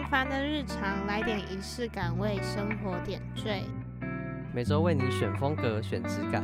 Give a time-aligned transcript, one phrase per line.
[0.00, 3.62] 平凡的日常，来点仪式感，为生活点缀。
[4.50, 6.42] 每周为你选风格，选质感。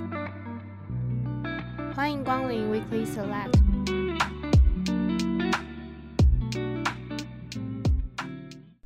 [1.95, 3.59] 欢迎光临 Weekly Select。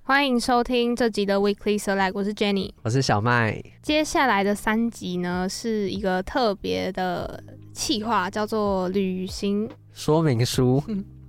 [0.04, 3.60] 欢迎收听这集的 Weekly Select，我是 Jenny，我是小麦。
[3.82, 7.42] 接下来的三集呢，是一个特别的
[7.72, 10.80] 企划，叫做旅行说明书。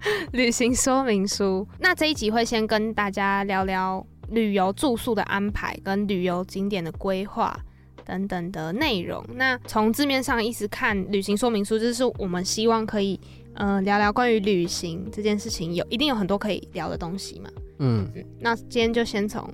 [0.32, 1.66] 旅行说明书。
[1.78, 7.58] 那这一集会先跟大家聊聊旅游住宿的安排，跟旅游景点的规划
[8.04, 9.24] 等等的内容。
[9.34, 13.18] 那从字面上意思看，旅行说明书就是我们希望可以，
[13.54, 17.50] 呃，聊聊关于旅行这件事情，有一定有很多可以聊的东西嘛。
[17.78, 19.48] 嗯，嗯，那今天就先从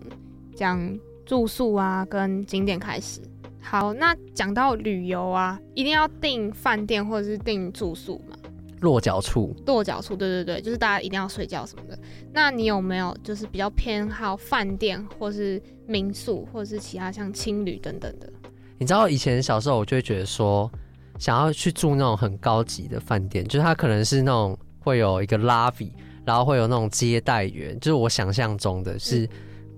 [0.55, 3.21] 讲住宿啊跟景点开始。
[3.61, 8.37] 好，那讲到旅游啊，一定要订饭店或者是订住宿嘛。
[8.85, 11.99] 落脚处，落脚处，对对对，就是大家一定要睡觉什么的。
[12.31, 18.31] 那你有没有就是比较偏好饭店，或是民宿，或者是其他像青旅等等的？
[18.77, 20.71] 你知道以前小时候我就会觉得说，
[21.19, 25.91] 想要去住那种很高级的饭店，就是它可能是那种会有一个 lobby，
[26.27, 29.27] 然后会有那种接待员，就是我想象中的是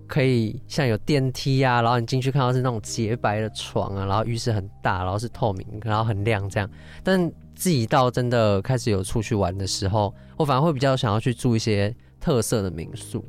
[0.08, 6.68] 可以像有电梯啊，然后你进去看到是那种洁白的床啊，然后浴室很大，然后是透明，然后很亮这样，
[7.04, 7.32] 但。
[7.56, 13.24] 自己到真的开始有出去玩的时候，我反而会比较想要去住一些特色的民宿。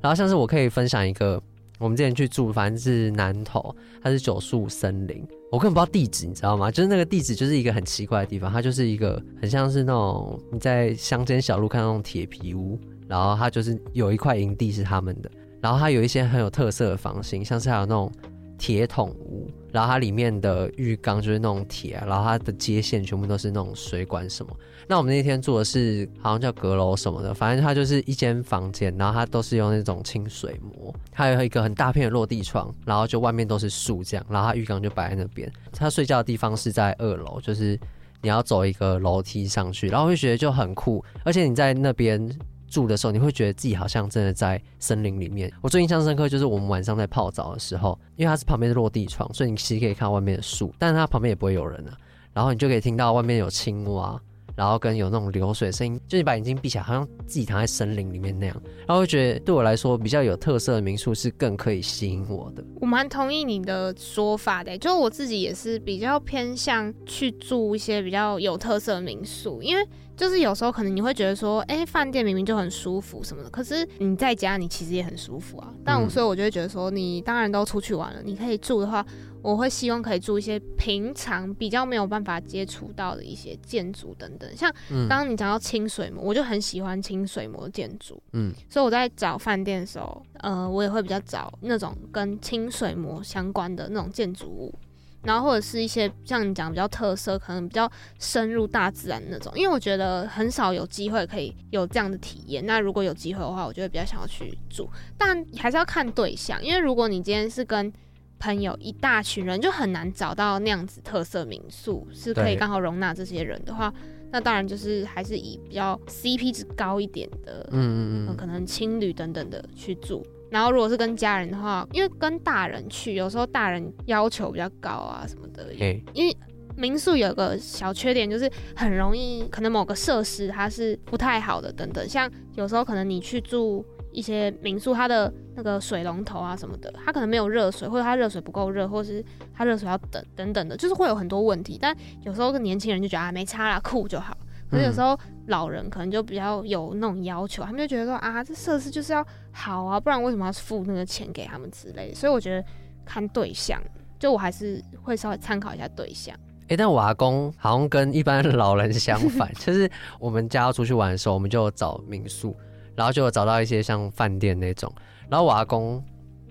[0.00, 1.42] 然后像是我可以分享一个，
[1.78, 6.70] 我们之前去住，反正是南投，它是九树森林，我根本不知道地址，你知道吗？
[6.70, 18.12] 就是那个地址就是一个很奇怪的地方，它就是一个很像是那种你在乡间小路看到那种铁皮屋，然后它就是有一块营地是他们的，然后它有一些很有特色的房型，像是还有那种。
[18.60, 24.54] 铁桶屋，然后它里面的浴缸就是那种铁，然后它的接线全部都是那种水管什么。
[24.86, 35.50] 那我们那天住的是好像叫阁楼什么的，反正它就是一间房间，然后它都是用那种清水模，还有一个很大片的落地窗，然后就外面都是树这样，然后它浴缸就摆在那边。
[35.72, 37.80] 它睡觉的地方是在二楼，就是
[38.20, 42.30] 你要走一个楼梯上去，然后会觉得就很酷，而且你在那边。
[42.70, 45.52] 住的时候，你会觉得自己好像真的在森林里面。
[45.60, 51.92] 我最印象深刻就是我们晚上在泡澡的时候，因为它是旁边是落地窗，所以你其实可以看到外面的树，但是它旁边也不会有人啊。
[52.32, 54.18] 然后你就可以听到外面有青蛙，
[54.60, 58.54] 然后跟有那种流水声音，就你把眼睛闭起来，好像自己躺在森林里面那样。
[58.86, 62.62] 然后会觉得对我来说比较有特色的民宿是更可以吸引我的。
[62.78, 69.88] 我蛮同意你的说法的，就我自己也是比较偏向去住一些比较有特色的民宿，因为。
[70.16, 75.72] 就是有时候可能你会觉得说，哎、欸，饭店明明就很舒服什么的，可是你在家你其实也很舒服啊。
[75.82, 79.02] 但我所以我就会觉得说，你当然都出去玩了，你可以住的话，
[79.42, 84.48] 我会希望可以住一些平常比较没有办法接触到的一些建筑等等。
[84.56, 88.22] 像刚刚你讲到清水模，我就很喜欢清水模的建筑。
[88.32, 94.74] 嗯，所以我在找饭店的时候，呃，我也会比较找那种跟清水模相关的那种建筑物。
[95.22, 97.86] 然后或者是一些像你讲比较特色，可能比较
[98.18, 102.64] 深入大自然那种，因为我觉得很少有机会可以有这样的体验。
[102.64, 107.92] 那如果有机会的话，我就会比较想要去住，但还是要看对象，因为如果你今天是跟
[108.40, 113.92] 朋友一大群人，就很难找到那样子特色民宿是可以刚好容纳这些人的话，
[114.32, 120.26] 那当然就是还是以比较 CP 值高一点的，嗯嗯嗯，可能青旅等等的去住。
[120.50, 125.72] 然后如果是跟家人的话，因为跟大人去，有时候大人要求比较高啊什么的。
[125.78, 126.36] 欸、因为
[126.76, 132.08] 民宿有个小缺点，就是很容易可能某个设施它是不太好的等等。
[132.08, 139.24] 像有时候可能你去住一些民宿，它的那个水龙头啊什么的，它可能没有热水，或者它热水不够热，或者是
[139.54, 141.78] 它热水要等等等的，就是会有很多问题。
[141.80, 144.36] 但有时候跟年轻人就觉得啊没差啦，酷就好。
[144.70, 145.18] 可是有时候
[145.48, 152.14] 老人可能就比较有那种要求，他们就觉得说啊，这设施就是要好啊，不然为什么要付那个钱给他们之类的。
[152.14, 152.64] 所以我觉得
[153.04, 153.82] 看对象，
[154.18, 156.32] 就我还是会稍微参考一下对象。
[156.62, 162.56] 哎、欸，但我阿公好像跟一般老人相反， 就是我们家要出去玩的时候，我们就找民宿，
[162.94, 164.92] 然后就找到一些像饭店那种。
[165.28, 166.02] 然后我阿公，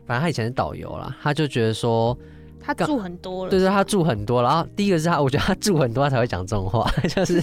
[0.06, 2.18] 反正他以前是导游啦，他就觉得说。
[2.62, 4.44] 他住很多了，对对，他住很多。
[4.44, 7.42] 然后第一个是他，我觉得他住很多，他才会讲这种话， 就是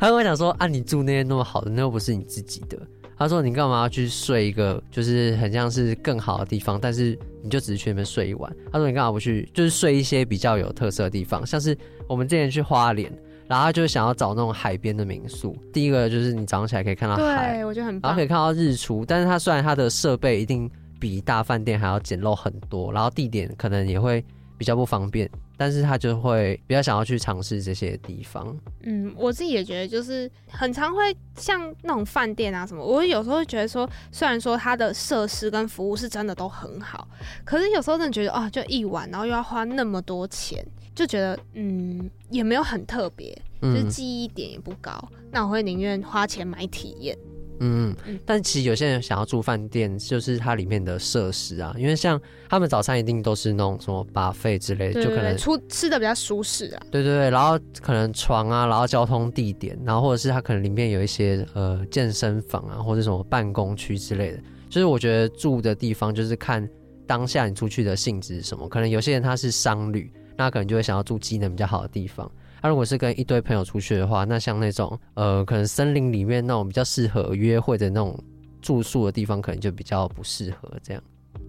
[0.00, 2.76] 他跟我讲说啊，你住那些那么好的，那又不是你自己的。
[3.18, 8.50] 他说你干嘛要去睡一个，就是很像是更好的地方，但是你就只是去那边睡一晚。
[8.72, 11.76] 他说你干嘛不去，就是睡一些比较有特色的地方，像是
[12.08, 13.12] 我们之前去花莲，
[13.50, 15.56] 然后他就想要找那种海边的民宿。
[15.72, 19.04] 第一个就是你早上起来可以看到海，对，我觉得很棒，然后可以看到日出。
[19.04, 20.70] 但是它虽然它的设备一定
[21.00, 24.24] 比大饭店还要简陋很多，然后地点可能也会
[24.56, 25.28] 比较不方便。
[25.56, 28.56] 但是他就会比较想要去尝试这些地方。
[28.84, 37.06] 嗯，我自己也觉得，就是很常会像那种饭店啊什么，我有时候会觉得说，虽然说它的设施跟服务是真的都很好，
[37.44, 40.66] 可是有时候真的觉得啊，就一晚，然后又要花那么多钱，
[41.00, 47.16] 就觉得嗯，也没有很特别，就是记忆点也不高，嗯、那我会宁愿花钱买体验。
[47.62, 52.20] 嗯，但其实有些人想要住饭店，就是它里面的设施啊，因为像
[52.50, 56.82] 他们早餐一定都是那种什么 buffet 之类的，就可能出吃的比较舒适啊。
[56.90, 64.38] 对对对，然后可能床啊，然后交通地点，然后或者是它可能里面有一些呃健身房啊，或者什么办公区之类的。
[64.68, 66.68] 就是我觉得住的地方就是看
[67.06, 72.30] 当下你出去的性质是什么，可能有些人他是商旅，那可能就会想要住机能比较好的地方。
[72.62, 78.18] 他、啊、如果是跟一堆朋友出去的话，那像那种呃，可能森林里面那种比较适合约会的那种
[78.62, 81.02] 住宿的地方，可能就比较不适合这样。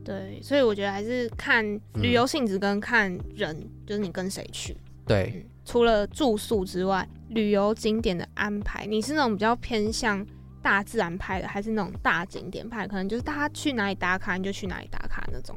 [0.03, 4.75] 对，所以我觉得还是看旅游性质跟看人，嗯、就是你跟谁去。
[5.07, 10.25] 对、嗯，除了住宿之外，旅游景点的安排，你是那种比较偏向
[10.61, 12.85] 大自然派的，还是那种大景点派？
[12.85, 15.55] 可能就是大家去哪里打卡，你就去哪里打卡那种。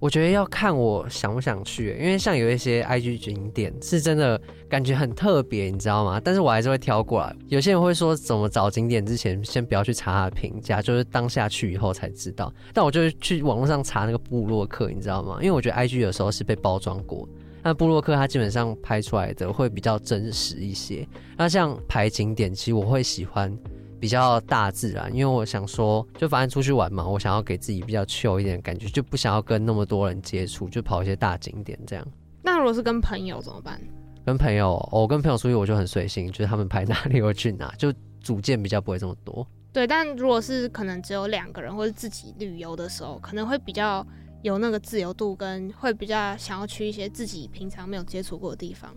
[0.00, 6.18] 我觉得要看我想不想去，因为像有一些 IG 景点是真的感觉很特别，你知道吗？
[6.24, 7.36] 但是我还是会挑过来。
[7.48, 12.50] 有些人会说，怎么找景点之前先不要去查他的评价，就是当下去以后才知道。
[12.72, 15.36] 但我就去网络上查那个部落客，你知道吗？
[15.42, 17.28] 因为我觉得 IG 有时候是被包装过，
[17.62, 21.06] 那部落客它基本上拍出来的会比较真实一些。
[21.36, 23.54] 那像排景点，其实我会喜欢。
[24.00, 32.04] 比较大自然，因为我想说，就反正出去玩嘛，我想要给自己比较 chill 一点的感觉，就不想要跟那么多人接触，就跑一些大景点这样。
[32.42, 33.78] 那如果是跟朋友怎么办？
[34.24, 39.46] 跟朋友，我跟朋友出去我就很随性，就是他们排哪里我去哪，就组件比较不会这么多。
[39.72, 44.04] 对，但如果是可能只有两个人或者自己旅游的时候，可能会比较
[44.42, 48.90] 有那个自由度，跟会比较想要去一些自己平常没有接触过的地方。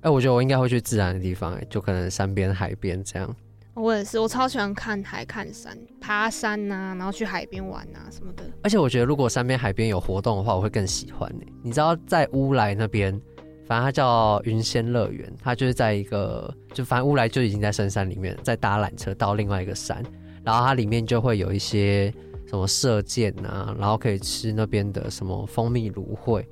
[0.00, 3.34] 哎、欸，我觉得我应该会去自然的地方，哎，就可能山边、海边这样。
[3.76, 8.42] 我也是，我超喜欢看海、看山、爬山呐、啊，然后去海边玩啊什么的。
[8.62, 11.30] 而且我觉得，如果山边、海边有活动的话，我会更喜欢。
[11.62, 13.12] 你知道，在乌来那边，
[13.66, 20.02] 反正它叫云仙乐园，它就是在一个，就反正乌来就已经在深山里面，在搭缆车到另外一个山，
[20.42, 22.10] 然后它里面就会有一些
[22.46, 26.42] 什么射箭啊，然后可以吃那边的什么蜂蜜芦荟，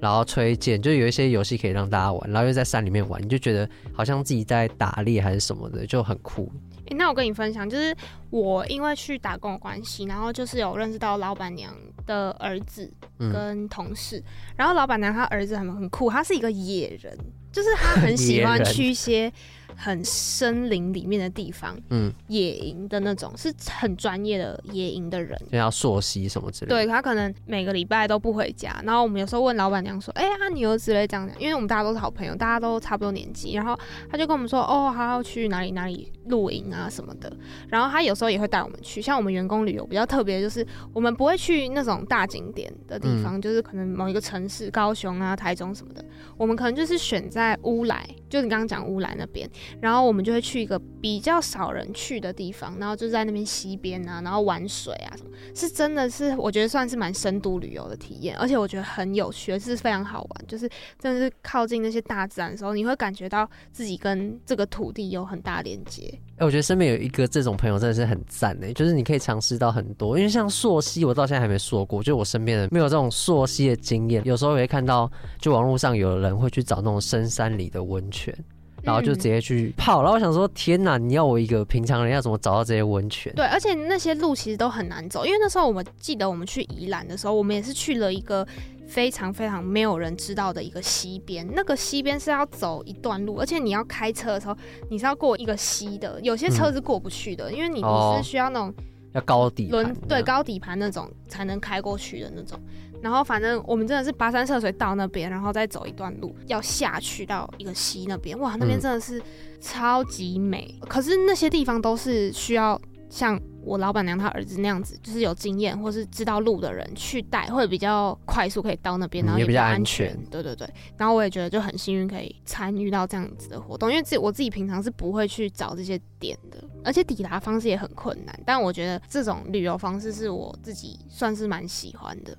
[0.00, 6.50] 然后吹箭，就有一些游戏可以让大家玩，然后又在山里面玩，你就觉得好像自己在打猎还是什么的，就很酷。
[6.86, 7.96] 欸，那我跟你分享，就是
[8.28, 11.74] 我因为去打工的关系，然后就是有认识到老板娘
[12.06, 12.92] 的儿子
[13.32, 14.24] 跟同事，嗯、
[14.56, 17.16] 然后老板娘她儿子很很酷，他是一个野人，
[17.50, 19.32] 就是他很 喜欢去一些。
[19.76, 26.74] 很森林里面的地方，嗯，野营的那种，是很专业的野营的人，就要溯溪什么之类的。
[26.74, 33.78] 对，他可能每个礼拜都不回家，然后我们有时候问老板娘说：“哎、欸、呀，你儿子嘞？”这样讲，因为我们大家都是好朋友，大家都差不多年纪，然后
[34.10, 37.30] 他就跟我们说：“哦，他要去哪里哪里露营啊什么的。”
[37.68, 46.04] 然后他有时候也会带我们去，像我们员工旅游比较特别，就是我们不会去那种大景点的地方，嗯、就是可能某一个城市，高雄啊、台中什么的，
[46.36, 49.48] 我们可能就是选在乌来，就你刚刚讲乌兰那边。
[49.80, 66.12] 然后我们就会去一个比较少人去的地方，然后就在那边溪边啊，然后玩水啊什么，是真的是我觉得算是蛮深度旅游的体验，而且我觉得很有趣，是非常好玩，就是真的是靠近那些大自然的时候，你会感觉到自己跟这个土地有很大连接。
[66.34, 78.34] 哎、欸，我觉得身边有一个这种朋友真的是很赞哎，就是你可以尝试到很多，因为像溯溪，我到现在还没溯过，就我身边的没有这种溯溪的经验，有时候也会看到，就网络上有人会去找那种深山里的温泉。
[78.82, 80.98] 然后就直接去泡，然后我想说，天哪！
[80.98, 83.32] 你要我一个平常人要怎么找到这些温泉？
[83.34, 88.46] 对，而且那些路其实都很难走，因为那时候我们记得我们去宜兰的时候，我们也是去了一个
[88.86, 91.46] 非常非常没有人知道的一个溪边。
[91.54, 94.56] 那个溪边是要走一段路，而且你要开车的时候，
[94.88, 98.72] 你是要过一个溪的，有些车是过不去的，嗯、因为你你是需要那种
[99.12, 102.58] 要高底轮对高底盘那种才能开过去的那种。
[103.02, 108.38] 然后反正我们真的是跋山涉水到那边，然后再走一段路，要下去到一个溪那边。
[108.38, 109.22] 哇，那边真的是
[109.60, 110.74] 超级美。
[110.80, 120.12] 嗯、可是那些地方都是需要像我老板娘她儿子那样子，就是有经验或是知道路的人去带，会比较快速可以到那边，然后也比较安全。
[120.14, 120.68] 嗯、对对对。
[120.96, 128.38] 然后我也觉得就很幸运可以参与到这样子的活动，因为自己我自己平常是不会去找这些点的，而且抵达方式也很困难。
[128.44, 132.36] 但我觉得这种旅游方式是我自己算是蛮喜欢的。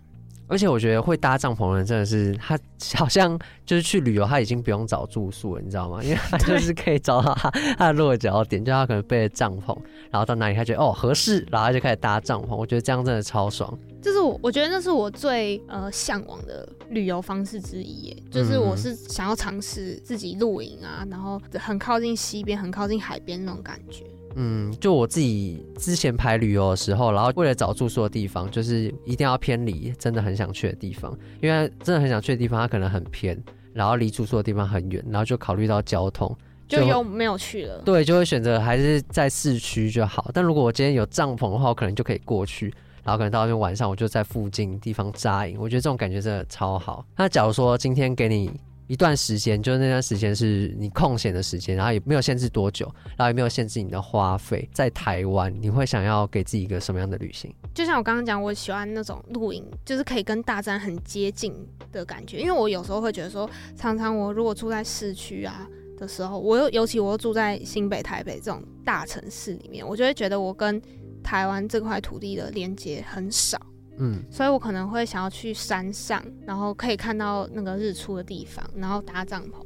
[0.47, 2.57] 而且我觉得会搭帐篷的人真的是他，
[2.95, 6.03] 好像就是去旅游，他已经不用找住宿了，你知道吗？
[6.03, 9.75] 因为他就是可以找到他他的落脚点，就他可能背着帐篷，
[10.11, 12.55] 然后到哪里他觉得哦合适，然后他就开始搭帐篷。
[12.55, 13.77] 我觉得这样真的超爽。
[14.01, 24.05] 这是我我觉得那是我最呃向往的旅游方式之一耶，就是我是想要尝试自己露营啊，然后很靠近西边，很靠近海边那种感觉。
[24.35, 33.41] 嗯，就我自己之前排旅游的时候，然后为了找住宿的地方，就是一定要偏离真的很想去的地方，因为真的很想去的地方，它可能很偏，
[33.73, 36.35] 然后离住宿的地方很远，然后就考虑到交通，
[36.67, 37.81] 就又没有去了。
[37.85, 40.29] 对，就会选择还是在市区就好。
[40.33, 42.73] 但如果我今天有帐篷的话，我可能就可以过去，
[43.03, 45.57] 然后可能到那边晚上我就在附近地方扎营。
[45.57, 47.05] 我觉得这种感觉真的超好。
[47.15, 48.51] 那假如说今天给你。
[48.87, 52.85] 一段时间，就是那段时间是你空闲的时间，然后也没有限制多久，
[53.17, 54.67] 然后也没有限制你的花费。
[54.73, 57.53] 在台湾，你会想要给自己一个什么样的旅行？
[57.73, 61.53] 就像我刚刚讲，我喜欢那种露营，就是可以跟大自然很接近
[61.91, 62.39] 的感觉。
[62.39, 70.81] 因为我有时候会觉得说，常常我如果住在市区啊的时候，我又尤其我又住在新北、台北这种大城市里面，我就会觉得我跟
[71.23, 73.59] 台湾这块土地的连接很少。
[73.97, 79.65] 嗯，所以我可能会想要去山上，然后可以看到那个日出的地方，然后搭帐篷，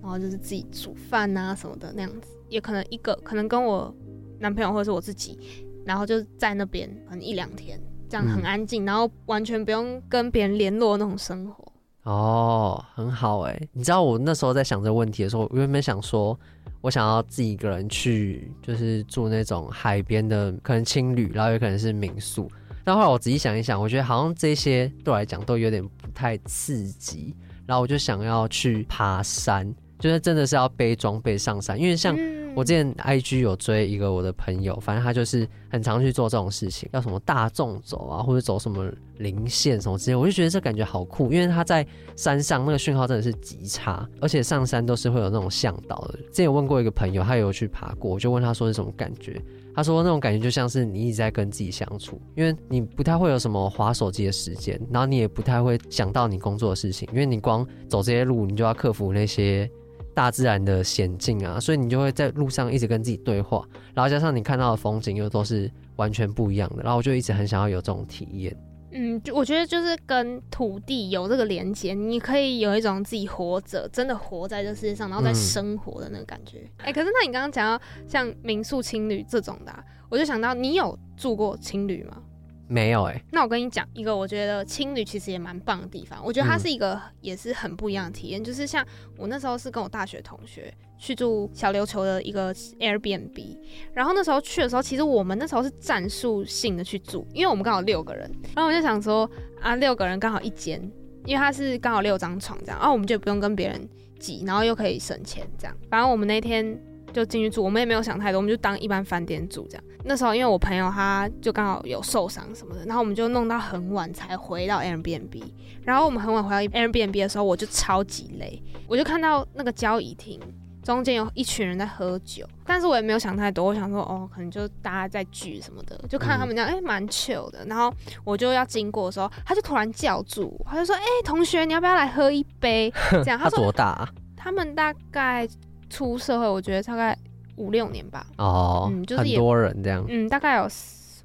[0.00, 2.28] 然后就是自己煮饭啊什么的那样子。
[2.48, 3.92] 也可能一个，可能跟我
[4.38, 11.72] 男朋友或者是我自己，然后就在那边可能一两天，这样很安静，嗯，然后完全不用跟别人联络那种生活。
[12.04, 13.68] 哦，很好哎。
[13.72, 16.38] 你知道我那时候在想这个问题的时候，我原本想说，
[16.80, 22.48] 我想要自己一个人去，就是住那种海边的，可能青旅，然后也可能是民宿。
[22.86, 27.34] 但后来我仔细想一想，我觉得好像这些对我来讲都有点不太刺激，
[27.66, 32.16] 然后我就想要去爬山，就是真的是要背装备上山，因为像
[32.54, 38.88] 我之前 IG 有追一个我的朋友，反正他就是很常去做这种事情，要什么大众走啊，或者走什么
[39.18, 46.18] 零线什么之类，我就觉得这感觉好酷，因为他在山上那个讯号真的是极差，而且上山都是会有那种向导的。
[46.28, 49.42] 之前有问过一个朋友，他有去爬过，我就问他说是什么感觉。
[49.76, 59.70] 他说那种感觉就像是你一直在跟自己相处，因为你不太会有什么划手机的时间，然后你也不太会想到你工作的事情，因为你光走这些路，你就要克服那些
[60.14, 68.56] 大自然的险境啊，所以你就会在路上一直跟自己对话，然后加上你看到的风景又都是完全不一样的，然后我就一直很想要有这种体验。
[68.98, 76.60] 嗯，就我觉得就是跟土地有这个连接，你可以有一种自己活着，真的活在这世界上，然后在生活的那个感觉。
[76.78, 82.22] 哎、嗯欸，可是那你刚刚讲到像民宿、青旅这种的、啊，我就想到你有住过青旅吗？
[82.68, 83.24] 没有哎、欸。
[83.30, 86.18] 那我跟你讲一个，我觉得青旅其实也蛮棒的地方。
[86.24, 88.84] 我觉得它是一个也是很不一样的体验、嗯，就是像
[89.16, 90.72] 我那时候是跟我大学同学。
[90.98, 93.56] 去住小琉球的一个 Airbnb，
[93.92, 100.80] 然后那时候去的时候，其实我们那时候是战术性的去住，因为我们刚好六个人，然后我就想说啊，六个人刚好一间，
[101.24, 103.88] 因为它是刚好六张床这样，然后我们就不用跟别人
[104.18, 105.76] 挤，然后又可以省钱这样。
[105.90, 106.78] 反正我们那天
[107.12, 109.84] 就进去住，我们也没有想太多，我们就当一般饭店住这样。
[110.08, 115.42] 那时候因为我朋友他就刚好有受伤什么的，然后我们就弄到很晚才回到 Airbnb，
[115.82, 120.40] 然后我们很晚回到 Airbnb 的时候，我就超级累，我就看到那个交椅厅。
[120.86, 127.64] 中间有一群人在喝酒，但是我也没有想太多，我想说哦，可能就大家在聚什么的，就看他们这样，哎、嗯，蛮、欸、chill 的。
[127.66, 132.88] 然后我就要经过的时候，他就突然叫住我，他就说，哎、欸，同学，你要不要来喝一杯？
[133.24, 133.36] 这样。
[133.36, 134.08] 他，说他多大、啊？
[134.36, 135.44] 他们大概
[135.90, 137.18] 出社会，我觉得大概
[137.56, 138.24] 五六年吧。
[138.38, 140.04] 哦，嗯，就是很多人这样。
[140.08, 140.68] 嗯，大概有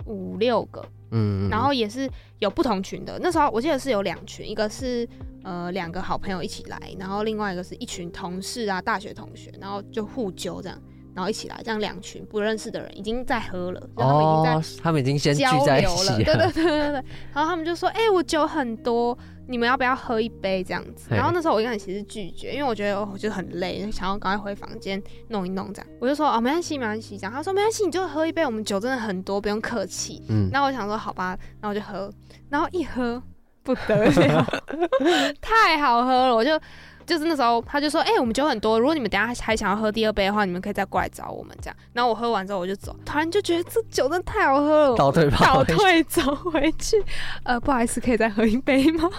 [0.06, 0.84] 五六个。
[1.12, 3.20] 嗯，然后也是有不同群的。
[3.22, 5.08] 那时候我记得是有两群，一个是。
[5.43, 10.77] 呃，两个好朋友一起来，然后另外一个是一群同事啊，大学同学，然后就互揪这样，
[11.15, 19.17] 然后一起来，这样两群不认识的人已经在喝了，然后他们已经在、哦、他们已经先聚在一起了，对对对对对，然后他们就说，哎、欸，我酒很多，
[19.48, 21.07] 你们要不要喝一杯这样子？
[21.10, 30.24] 然后那时候我一开始其实拒绝，因为我觉得我就很累，想要赶快回房间弄一弄这样，我就说哦，没关系没关系这样，他说没关系，你就喝一杯，我们酒真的很多，不用客气。
[30.29, 32.12] 嗯，那我想说好吧，那我就喝，
[32.50, 33.21] 然后一喝。
[33.63, 33.96] 不得
[34.27, 34.46] 了，
[35.41, 36.36] 太好喝了！
[36.36, 36.60] 我就
[37.05, 47.03] 就是那时候，他就说：“哎、欸，我们酒很多，如果你们等下还想要喝第二杯的话，你们可以再过来找我们这样。”然后我喝完之后我就走，突然就觉得这酒真的太好喝了， 倒退倒退走回去。
[47.43, 49.10] 呃，不好意思，可以再喝一杯吗？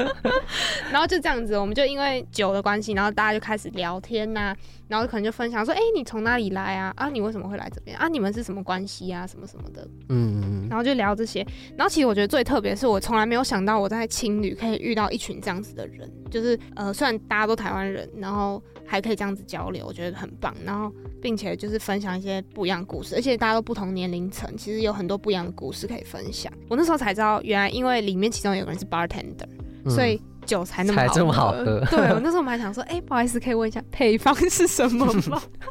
[0.90, 4.56] 然后就这样子，我们就因为酒的关系，然后大家就开始聊天呐、啊。
[4.88, 6.92] 然后可能就分享说，哎、欸，你从哪里来啊？
[6.96, 8.08] 啊，你为什么会来这边啊？
[8.08, 9.24] 你们是什么关系啊？
[9.24, 11.46] 什么什么的，嗯，然后就聊这些。
[11.76, 20.54] 然后其实我觉得最特别是，我从来没有想到我在青旅可以遇到一群这样子的人，就是呃，虽然大家都台湾人，然后还可以这样子交流，我觉得很棒。
[20.66, 20.92] 然后
[21.22, 26.52] 并且就是分享一些不一样的故事，而且大家都不同年龄层，其实有很多不一样的故事可以分享。
[26.68, 29.48] 我那时候才知道，原来因为里面其中有个人是 bartender，、
[29.86, 30.20] 嗯、所以。
[30.46, 31.64] 酒才那么好喝，这么好喝。
[31.90, 35.40] 对，我那时候我们还想说，哎、欸，不好意思，可以问一下配方是什么吗？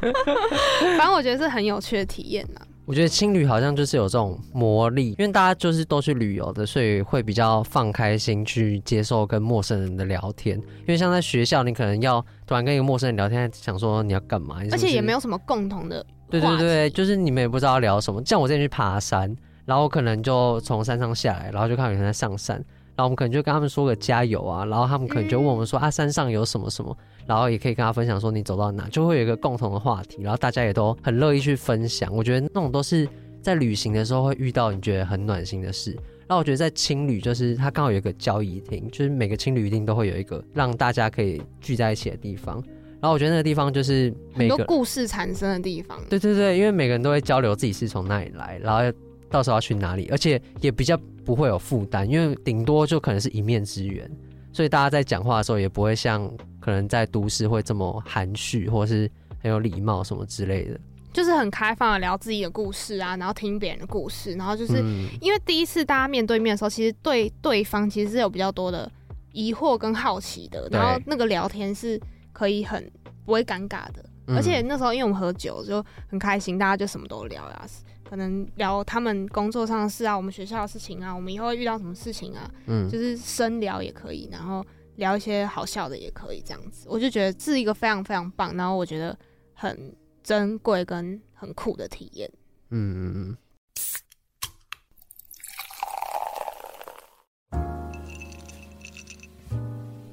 [0.96, 2.60] 反正我觉得是很有趣的体验呐。
[2.90, 10.58] 我觉得青旅好像就是有这种魔力，因为大家就是都去旅游的，所以会比较放开心去接受跟陌生人的聊天。
[10.58, 16.04] 因为像在学校，你可能要突然跟一个陌生人聊天，想说你要干嘛，而且也没有什么共同的。
[16.28, 18.20] 对对对，就是你们也不知道聊什么。
[18.26, 19.32] 像我之前去爬山，
[19.66, 22.56] 然后我可能就从山上下来，然后就看到有人在上山。
[22.96, 26.94] 然后我们可能就跟他们说个加油啊，然后他们可能就问我们说、嗯、啊，山上有什么什么，
[27.30, 32.12] 然后也可以跟他分享说你走到哪，就会有一个共同的话题，然后大家也都很乐意去分享。
[32.12, 33.08] 我觉得那种都是
[33.40, 35.92] 在旅行的时候会遇到你觉得很暖心的事。
[36.26, 42.56] 然后我觉得在青旅就是它刚好有一个交易厅，就是每个青旅一定都会有一个让大家可以聚在一起的地方。
[43.00, 46.00] 然后我觉得那个地方就是每个很多故事产生的地方。
[46.08, 48.92] 对对对，因为每个人都会交流自己是从哪里来，然后
[49.30, 50.98] 到时候要去哪里，而且也比较。
[51.22, 54.10] 不会有负担，因为顶多就可能是一面之缘，
[54.52, 56.28] 所以大家在讲话的时候也不会像
[56.60, 59.10] 可能在都市会这么含蓄，或是
[59.42, 60.78] 很有礼貌什么之类的，
[61.12, 64.82] 就是很开放的聊自己的故事啊，然后听别人的故事，然后就是
[65.20, 68.90] 因为第一次大家面对面的时候，其实对对方其实是有比较多的
[69.32, 72.00] 疑惑跟好奇的，然后那个聊天是
[72.32, 72.90] 可以很
[73.24, 77.66] 不会尴尬的，而且那时候因为我们喝酒就很开心，大家就什么都聊呀。
[78.08, 84.66] 可能聊他们工作上的事啊，我们学校的事情啊，我们以后会遇到什么事情啊，嗯，就是深聊也可以，然后
[84.96, 89.18] 聊一些好笑的也可以，这样子，我就觉得是一个非常非常棒，然后我觉得
[89.54, 92.30] 很珍贵跟很酷的体验。
[92.70, 93.36] 嗯嗯嗯。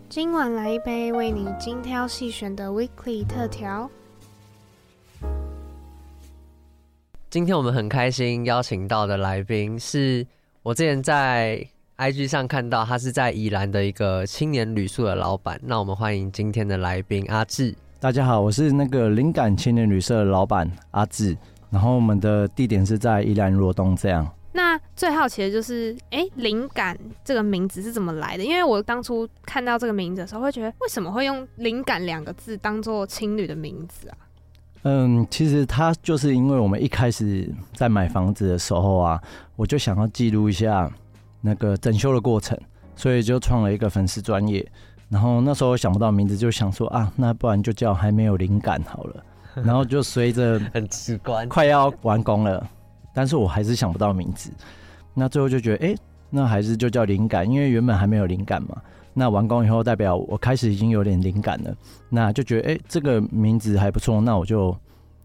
[0.10, 3.88] 今晚来一杯为你精挑细选的 Weekly 特调。
[7.29, 10.25] 今天我们很开心邀请到的来宾是
[10.63, 15.59] 我之前在 IG 上看到，他是在宜兰的一个青年旅宿的老板。
[15.63, 17.73] 那我们欢迎今天的来宾阿志。
[17.99, 21.35] 大家好，我是那个灵感青年旅社的老板阿志。
[21.71, 23.95] 然后我们的地点是在宜兰罗东。
[23.95, 24.31] 这样。
[24.51, 28.43] 那最好奇的就是，哎、欸，灵感这个名字是怎么来的？
[28.43, 34.17] 因为我当初看到这个名字的时候，会觉得为什么会用灵感两个字当做青旅的名字啊？
[34.83, 39.19] 嗯，其实他就是因为我们一开始在买房子的时候啊，
[39.55, 40.89] 我就想要记录一下
[41.47, 42.60] 那个整修的过程，
[42.95, 44.63] 所以就创了一个粉丝专业。
[45.10, 49.23] 然后那时候想不到名字，就想说啊，那不然就叫还没有灵感好了。
[49.63, 52.69] 然后就随着很直观，快要完工了，
[53.13, 54.51] 但是我还是想不到名字。
[55.13, 55.97] 那最后就觉得，哎、欸，
[56.29, 58.77] 那还是就叫灵感，因为原本还没有灵感嘛。
[59.13, 61.75] 那完工以后，代表我开始已经有点灵感了，
[62.10, 64.77] 那就觉得哎、欸，这个名字还不错，那我就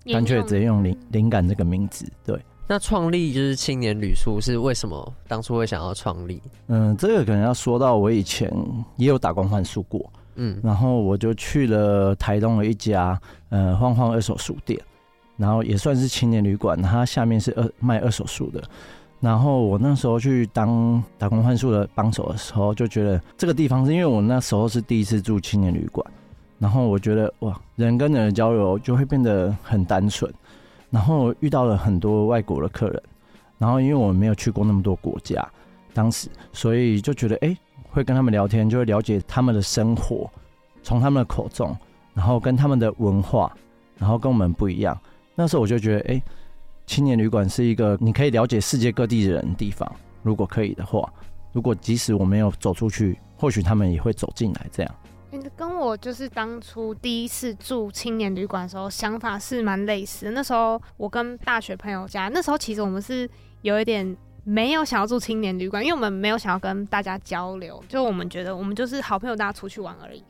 [0.06, 2.10] 干脆直接用灵灵感这个名字。
[2.24, 2.40] 对，
[2.72, 6.40] 那创立就是青年旅宿是为什么当初会想要创立？
[6.68, 8.50] 嗯，这个可能要说到我以前
[8.96, 14.80] 也有打工换宿过，嗯，然后我就去了台东的一家呃晃晃二手书店，
[15.36, 18.62] 然后也算是青年旅馆，它下面是二卖二手书的。
[19.20, 26.06] 然后我那时候去当打工换宿的帮手的时候，就觉得这个地方是因为我那时候是第一次住青年旅馆，
[26.58, 30.32] 然后我觉得哇，人跟人的交流就会变得很单纯，
[30.92, 33.02] 然后遇到了很多外国的客人，
[33.58, 35.44] 然后因为我们没有去过那么多国家，
[35.92, 37.56] 当时所以就觉得哎，
[37.90, 40.30] 会跟他们聊天，就会了解他们的生活，
[40.84, 41.76] 从他们的口中，
[42.14, 43.52] 然后跟他们的文化，
[43.98, 44.96] 然后跟我们不一样。
[45.34, 46.22] 那时候我就觉得哎。
[46.84, 51.10] 青年旅馆是一个你可以了解世界各地的人的地方，如果可以的话，
[51.52, 54.66] 如果即使我没有走出去，或许他们也会走进来。
[54.72, 54.94] 这样，
[55.56, 60.32] 跟我就是当初第一次住青年旅馆的时候，想法是蛮类似的。
[60.32, 63.28] 那时候我跟大学朋友家，那时候其实我们是
[63.62, 70.22] 有一点没有想要住青年旅馆，因为我们没有想要跟大家交流，就我们觉得我们就是好朋友，大家出去玩而已。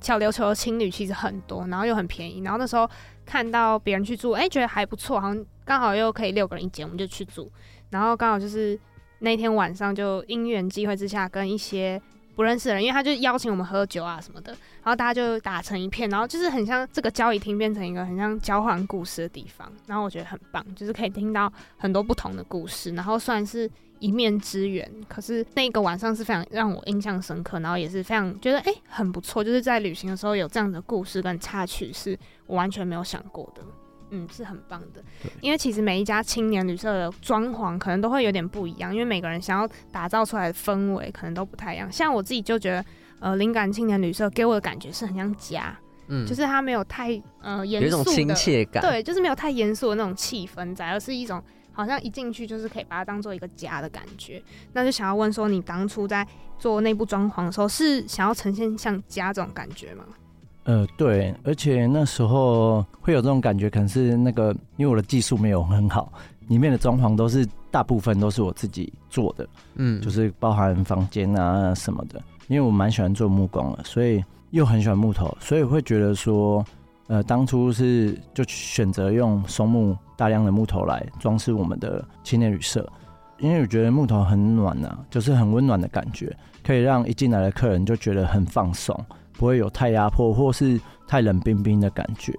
[0.00, 2.88] 小琉球的青旅其实很多，然后又很便宜，然后那时候
[3.24, 5.44] 看到别人去住，哎、觉得还不错，好像。
[5.64, 7.52] 刚好又可以六个人一间，我们就去住。
[7.90, 8.80] 然后刚好就是
[9.18, 12.00] 那天晚上，就因缘际会之下，跟一些
[12.38, 19.68] 不认识的人，因为他就邀请我们喝酒啊什么的，然后大家就打成一片，然后就是很像这个交谊厅变成一个很像交换故事的地方。
[19.86, 22.92] 然后我觉得很棒，就是可以听到很多不同的故事。
[22.92, 33.62] 然后算是一面之缘，可是那个晚上是非常让我印象深刻，然后也是非常觉得哎、很不错，就是在旅行的时候有这样的故事跟插曲，是我完全没有想过的。
[34.10, 35.02] 嗯，是很棒的，
[35.40, 41.90] 因为其实每一家青年旅社的装潢可能都会有点不一样，因为每个人想要打造出来的氛围可能都不太一样。
[41.90, 42.84] 像我自己就觉得，
[43.20, 51.42] 呃，灵感青年旅社给我的感觉是很像家，嗯，就是它没有太呃严肃的，有一种亲切感，对，就是没有太严肃的那种气氛在，而是一种
[51.72, 54.42] 好像一进去就是可以把它当做一个家的感觉。
[54.72, 56.26] 那就想要问说，你当初在
[56.58, 60.04] 做内部装潢的时候，是想要呈现像家这种感觉吗？
[60.68, 66.12] 呃，对，而且那时候会有这种感觉，可能是那个，因为我的技术没有很好，
[66.48, 72.20] 里面的装潢都是大部分都是我自己做的，嗯，就是包含房间啊什么的。
[72.48, 76.62] 因为我蛮喜欢做木工的，所以又很喜欢木头，所以会觉得说，
[77.06, 82.86] 呃，当初是就选择用松木大量的木头来装饰我们的青年旅社。
[83.38, 88.94] 因为我觉得木头很暖呐、啊，就是很温暖的感觉，可以让一进来的客人就觉得很放松，
[89.38, 92.38] 不会有太压迫或是太冷冰冰的感觉。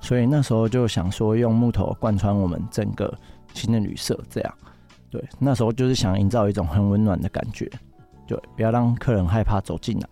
[0.00, 3.12] 所以那时候就想说，用木头贯穿我们整个
[3.52, 4.54] 青年旅社，这样。
[5.10, 7.68] 对，那时候就是想营造一种很温暖的感觉，
[8.28, 10.08] 对，不要让客人害怕走进来。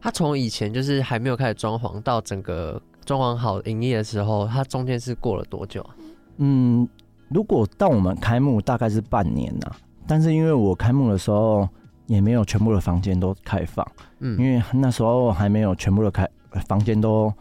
[0.00, 5.94] 他从以前就是还没有开始装潢，到整个装潢好营业的时候，他中间是过了多久啊？
[6.38, 6.88] 嗯。
[7.28, 11.68] 如果到我们开幕大概是半年呐、啊，但是因为我开幕的时候
[12.06, 13.86] 也没有全部的房间都开放，
[14.20, 16.28] 嗯，因为那时候还没有全部的开
[16.66, 17.32] 房间都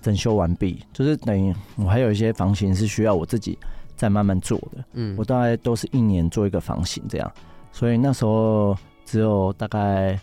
[0.00, 3.58] 整修完毕，就是等于我还有一些房型是需要我自己
[3.96, 7.32] 再慢慢做的，嗯，我大概都是一年做一个房型这样，
[7.72, 10.18] 所以那时候只有大概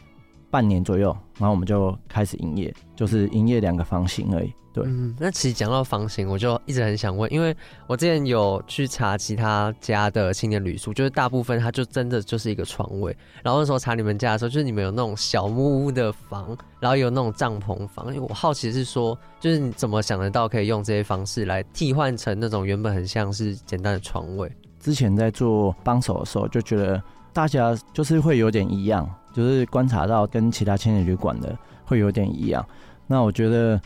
[0.49, 4.54] 半年左右，然后我们就开始营业，就是营业两个房型而已。
[4.73, 7.53] 对，嗯，那其实讲到房型，我就一直很想问，因为
[7.88, 13.13] 我之前有去查其他家的青年旅宿，就是大部分它就真的就是一个床位。
[13.43, 18.15] 然后那时候查你们家的时候，就是你们有那种小木屋的房，然后有那种帐篷房。
[18.15, 24.49] 因为我好奇是说，就是你怎么想得到可以用这些方式来替换成那种原本很像是简单的床位？
[24.79, 27.03] 之前在做帮手的时候，就觉得
[27.34, 31.53] 大家就是会有点一样，就是观察到跟其他青年旅馆的
[31.84, 32.65] 会有点一样。
[33.05, 33.77] 那我觉得。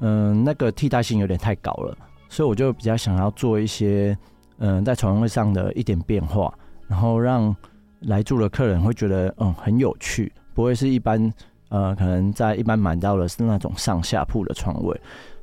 [0.00, 1.96] 嗯，那个替代性有点太高了，
[2.28, 4.16] 所以我就比较想要做一些，
[4.58, 6.52] 嗯，在床位上的一点变化，
[6.86, 7.54] 然后让
[8.00, 11.32] 来住的客人会觉得，嗯，很有趣，不会是一般，
[11.68, 15.00] 呃，可能在一般买到的是那种上下铺的床位。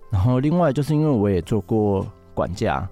[0.09, 2.87] 然后另外就是因为我也做过管家，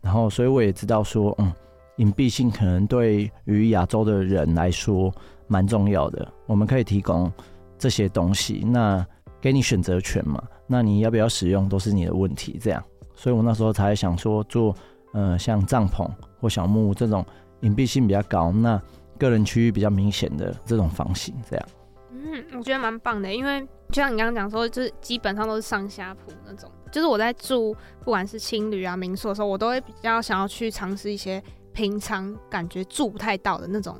[0.00, 1.52] 然后所以我也知道说，嗯，
[1.96, 5.12] 隐蔽性可能对于亚洲的人来说
[5.46, 7.30] 蛮重要的，我们可以提供
[7.78, 9.06] 这些东西，那
[9.40, 10.42] 给你选择权嘛。
[10.66, 12.82] 那你要不要使用都是你的问题，这样，
[13.14, 14.74] 所以我那时候才想说做，
[15.12, 16.08] 呃，像帐篷
[16.40, 17.24] 或小木屋这种
[17.60, 18.80] 隐蔽性比较高，那
[19.18, 21.68] 个人区域比较明显的这种房型，这样。
[22.10, 33.96] 嗯，我觉得蛮棒的，因为就像你刚刚讲说，就是基本上都是上下铺那种，就是我在住不管是青旅啊民宿的时候，我都会比较想要去尝试一些平常感觉住不太到的那种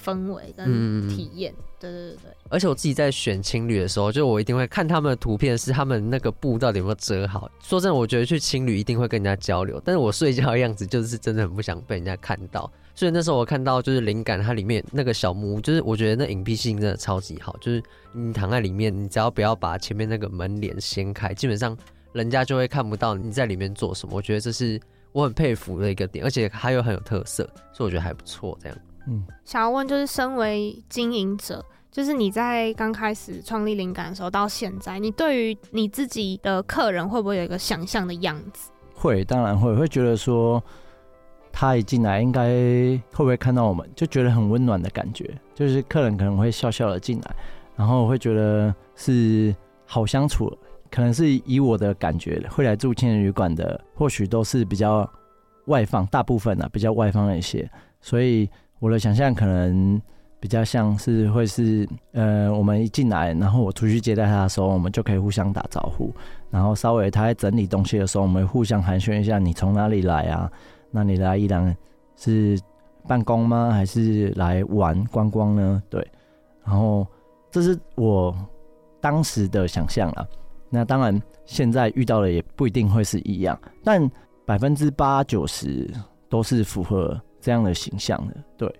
[0.00, 1.52] 氛围跟体验。
[1.58, 7.50] 嗯对对对对，而且我自己在选青旅的时候，就我一定会看他们的图片，是他们那个布到底有没有折好。
[7.62, 12.70] 说真的，我觉得去青旅一定会跟人家交流，但是我睡觉的样子就是真的很不想被人家看到。
[12.96, 17.56] 所以那时候我看到就是灵感，它里面那个小木屋，就是我觉得那隐蔽性真的超级好。
[17.60, 21.76] 就是你躺在里面，你只要不要把前面那个门帘掀开，基本上
[22.12, 24.14] 人家就会看不到你在里面做什么。
[24.16, 27.42] 我觉得这是我很佩服的一个点，而且还有很有特色，
[27.72, 28.56] 所以我觉得还不错。
[28.62, 31.64] 这样，嗯，想要问就是身为经营者。
[31.94, 38.72] 就是你在刚开始创立灵感的时候到现在，你对于你自己的客人会不会有一个想象的样子？
[38.92, 40.60] 会，当然会，会觉得说
[41.52, 45.38] 他一进来应该会不会看到我们，就觉得很温暖的感觉。
[45.54, 47.36] 就是客人可能会笑笑的进来，
[47.76, 49.54] 然后会觉得是
[49.86, 50.52] 好相处。
[50.90, 55.08] 可能是以我的感觉，会来住青年旅馆的，或许都是比较
[55.66, 57.70] 外放，大部分呢、啊、比较外放一些。
[58.00, 60.02] 所以我的想象可能。
[60.44, 66.12] 比较像是会是呃，我们一进来，然后我出去接待他的时候，我们就可以互相打招呼，
[66.50, 70.52] 然后稍微他在整理东西的时候，我们互相寒暄一下，你从哪里来啊？
[70.90, 71.74] 那你来宜兰
[72.14, 72.60] 是
[73.08, 73.70] 办公吗？
[73.72, 75.82] 还是来玩观光呢？
[75.88, 76.06] 对，
[76.62, 77.06] 然后
[77.50, 78.36] 这是我
[79.00, 80.26] 当时的想象啊。
[80.68, 84.06] 那当然现在遇到的也不一定会是一样，但
[84.44, 85.90] 百分之八九十
[86.28, 88.74] 都是符合这样的形象的，对。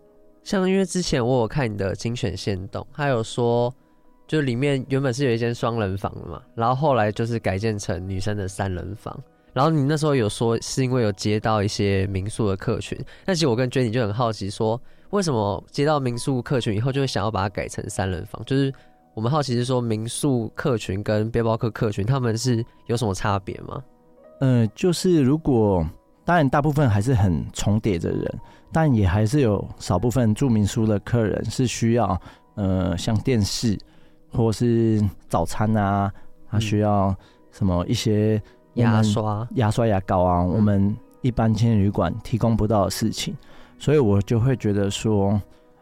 [0.44, 3.74] 像因为之前我有看你的精选线动，还有说，
[4.28, 9.18] 就里面原本是有一间双人房的嘛，然后后来就是改建成女生的三人房。
[9.54, 14.78] 然后你那时候有说是因为有接到一些民宿的客群，但其实我跟 JEN 就很好奇，说
[15.10, 18.42] 为什么接到民宿客群以后就会想要把它改成三人房？
[18.44, 18.70] 就是
[19.14, 23.82] 我们好奇是说民宿客群跟背包客客群他们是有什么差别吗？
[24.40, 25.88] 呃，就是如果
[26.24, 28.40] 当然大部分还是很重叠的人。
[28.74, 32.20] 但也还是有少部分住民宿的客人是需要，
[32.56, 33.78] 呃，像电视
[34.32, 36.12] 或是早餐啊，
[36.50, 37.14] 他需要
[37.52, 38.42] 什么一些
[38.74, 43.32] 牙刷、牙刷、牙膏啊，我们一般青年旅馆提供不到的事情，
[43.78, 45.40] 所以我就会觉得说，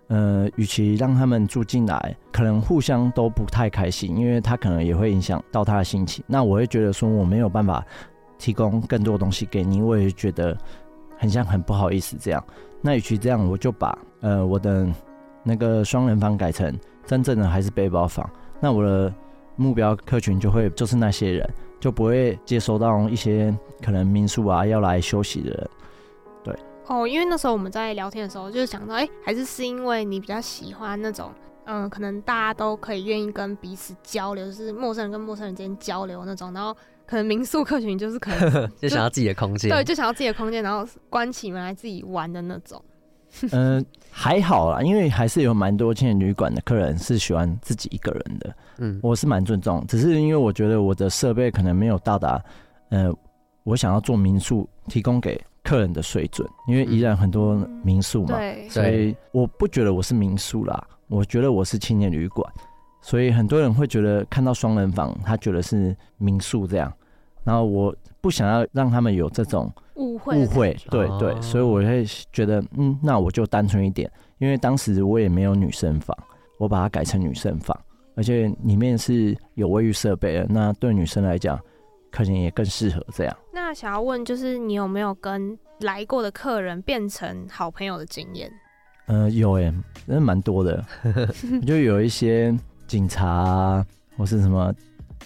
[0.09, 6.23] 呃，与其让他们住进来，可能互相都不太开心，因为他可能也会影响到他的心情。
[6.27, 7.83] 那我会觉得说我没有办法
[8.39, 10.55] 提供更多东西给你，我也觉得
[11.17, 12.45] 很像很不好意思这样。
[12.83, 14.87] 那与其这样，我就把呃我的
[15.43, 18.29] 那个双人房改成真正的还是背包房。
[18.61, 19.13] 那我的
[19.57, 25.71] 目标客群就会就是那些人，就不会接收到一些可能民宿啊要来休息的人。
[26.43, 31.31] 对哦，因为那时候我们在聊天的时候，就是想到，哎、还是是因为你比较喜欢那种，
[31.67, 36.53] 嗯、可能大家都可以愿意跟彼此交流，就是陌生人跟陌生人之间交流那种。
[36.53, 36.77] 然后
[37.13, 42.83] 可能民宿客群就是可能 就，想要自己的空间，对，就想要自己的空间，然后关起门来自己玩的那种。
[43.51, 48.57] 嗯、呃，还好啦，因为还是有蛮多青年旅馆的客人是喜欢自己一个人的。
[48.79, 52.43] 嗯，我是蛮尊重，只是因为我觉得我的设备可能没有到达，
[52.89, 53.15] 呃，
[53.63, 56.49] 我想要做民宿提供给客人的水准。
[56.67, 62.51] 因为依然很多民宿嘛，对，所以我不觉得我是民宿啦，我觉得我是青年旅馆。
[63.03, 66.91] 所以很多人会觉得看到双人房，他觉得是民宿这样，
[67.45, 69.73] 然后我不想要让他们有这种。
[69.97, 72.03] 误会，误会，对对，所以我会
[72.33, 76.17] 觉得，嗯，那我就单纯一点，因为当时我也没有女生房，
[76.59, 77.79] 我把它改成女生房，
[78.17, 81.61] 而且里面是有卫浴设备的，那对女生来讲，
[82.11, 83.37] 可能也更适合这样。
[83.53, 88.51] 那想要问，就是你有没有跟来过的客人变成好朋友的经验？
[89.07, 89.71] 呃，有诶，
[90.07, 90.83] 真的蛮多的，
[91.67, 94.75] 就有一些警察啊，或是什么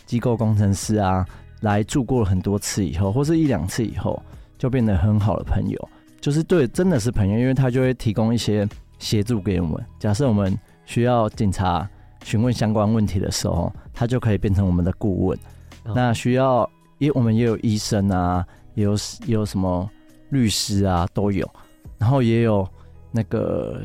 [0.06, 1.24] 机构工程师啊，
[1.60, 4.22] 来住过了很多次以后，或是一两次以后。
[4.58, 5.88] 就变得很好的朋友，
[6.18, 8.66] 就是对，真的是朋友，因为他就会提供一些
[8.98, 9.84] 协助给我们。
[9.98, 11.86] 假设我们需要警察
[12.24, 15.38] 询问相关问题的时候，他就可以变成我们的顾问。
[15.84, 16.66] 哦、那需要，
[16.96, 18.42] 因为我们也有医生啊，
[18.72, 18.94] 也有
[19.26, 19.86] 也有什么
[20.30, 21.46] 律师啊，都有。
[21.98, 22.66] 然后也有
[23.12, 23.82] 那个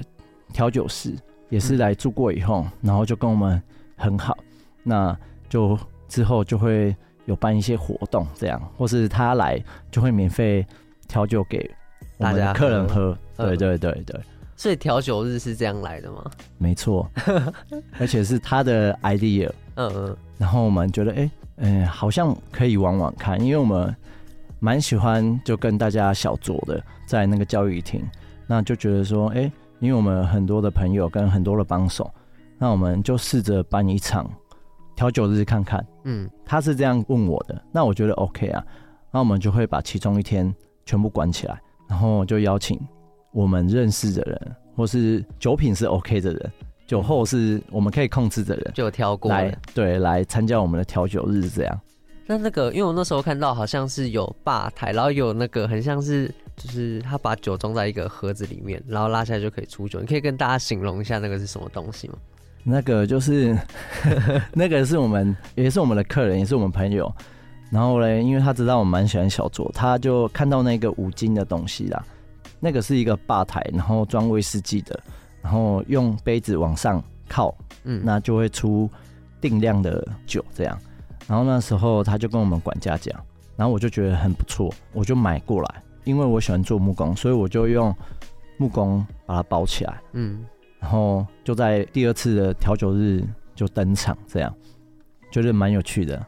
[0.54, 1.14] 调酒师，
[1.50, 3.62] 也是来住过以后，嗯、然后就跟我们
[3.98, 4.38] 很好。
[4.84, 5.14] 那
[5.50, 6.96] 就之后就会。
[7.26, 10.66] 有办一些活动，这样，或是他来就会免费
[11.08, 11.70] 调酒给
[12.18, 13.18] 大家客人喝。
[13.38, 14.20] 对对对对，
[14.56, 16.30] 所以调酒日是这样来的吗？
[16.58, 17.10] 没错，
[18.00, 19.52] 而且是他的 idea。
[19.76, 20.18] 嗯嗯。
[20.38, 23.96] 然后我们觉得，哎、欸，嗯、欸，好像可以玩玩看，因为我们
[24.60, 28.04] 蛮喜欢就跟大家小酌的，在那个教育厅，
[28.48, 32.12] 那就觉得说，哎、欸，因为我们很多的朋友跟很多的帮手，
[32.58, 34.30] 那我们就试着办一场。
[34.96, 38.64] 调酒日看看，嗯，他是这样问我的，那我觉得 OK 啊，
[39.12, 40.54] 那我们就会把其中一天
[40.86, 42.80] 全部关起来，然后就邀请
[43.32, 46.52] 我们认识的人，或是酒品是 OK 的人，
[46.88, 51.82] 酒后是我们可以控制的人，就有挑过来，对，来参加我们的调酒日这样。
[52.28, 62.16] 那那个，因为我那时候看到好像是有吧台，然后有那个很像是，就是他把酒装在一个盒子里面，然后拉下来就可以出酒，你可以跟大家形容一下那个是什么东西吗？
[62.64, 63.58] 那个就是，
[64.54, 67.12] 那个是我们也是我们的客人，也是我们朋友。
[67.70, 72.04] 然后嘞，因为他知道我蛮喜欢小酌，他就看到那个五金的东西啦。
[72.60, 75.00] 那个是一个吧台，然后装威士忌的，
[75.42, 78.90] 然后用杯子往上靠，嗯，那就会出
[79.40, 80.78] 定量的酒这样。
[81.28, 83.18] 然后那时候他就跟我们管家讲，
[83.56, 87.96] 然后我就觉得很不错，我就买过来，因为我喜欢做木工，所以我就用
[88.58, 90.46] 木工把它包起来，嗯。
[90.82, 93.24] 然后就在第二次的调酒日
[93.56, 94.54] 就登场，这样
[95.32, 96.26] 觉得蛮有趣的。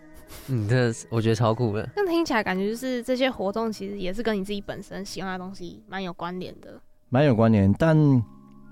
[0.47, 1.87] 嗯，这我觉得超酷的。
[1.95, 6.79] 那听起来感觉就是这些活动其实也是跟你自己本身喜欢的东西蛮有关联的。
[7.09, 7.97] 蛮有关联，但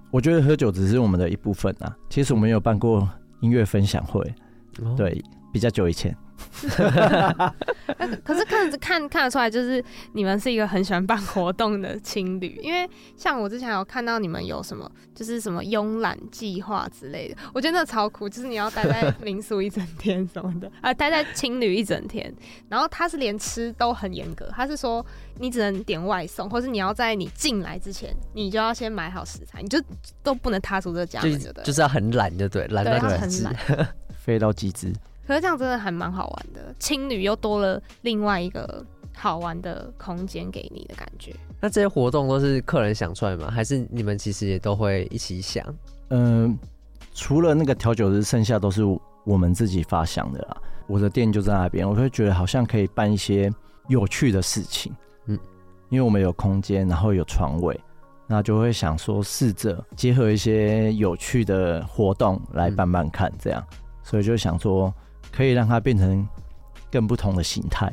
[0.10, 1.96] 我觉得喝酒只是我们的一部分啊。
[2.10, 3.08] 其实我们有办过
[3.42, 4.22] 音乐分享会，
[4.82, 6.16] 哦、对，比较久以前。
[8.24, 12.60] 可是看着看看得出来，就是你们是一个很喜欢办活动的情侣。
[12.62, 18.30] 因为像我之前有看到你们有什么，就是什么慵懒计划之类的，我觉得那超酷。
[18.30, 22.34] 就是你要待在民宿一整天什么的，啊、呃，待在青旅一整天。
[22.70, 25.06] 然后他是连吃都很严格，他是说
[25.40, 29.82] 你只能点外送，或是你要在你进来之前，你就要先买好食材，你就
[30.24, 33.56] 都不能踏出这个家门，就对，就是要很懒，就对，懒到很懒，
[34.18, 34.94] 飞到极致。
[35.32, 41.34] 可是这样真的还蛮好玩的，青旅又多了另外一个好玩的空间给你的感觉。
[41.62, 43.50] 那这些活动都是客人想出来吗？
[43.50, 45.66] 还是你们其实也都会一起想？
[46.10, 46.68] 嗯、呃，
[47.14, 48.84] 除了那个调酒日，剩下都是
[49.24, 50.58] 我们自己发想的啦。
[50.86, 53.50] 我的店就在那边，我会觉得好像可以办一些
[53.88, 54.94] 有趣的事情。
[55.28, 55.40] 嗯，
[55.88, 57.80] 因为我们有空间，然后有床位，
[58.28, 64.94] 那就会想说试着结合一些有趣的活动来办办看，这样，嗯、所以就想说。
[65.32, 66.28] 可以让它变成
[66.92, 67.92] 更不同的形态，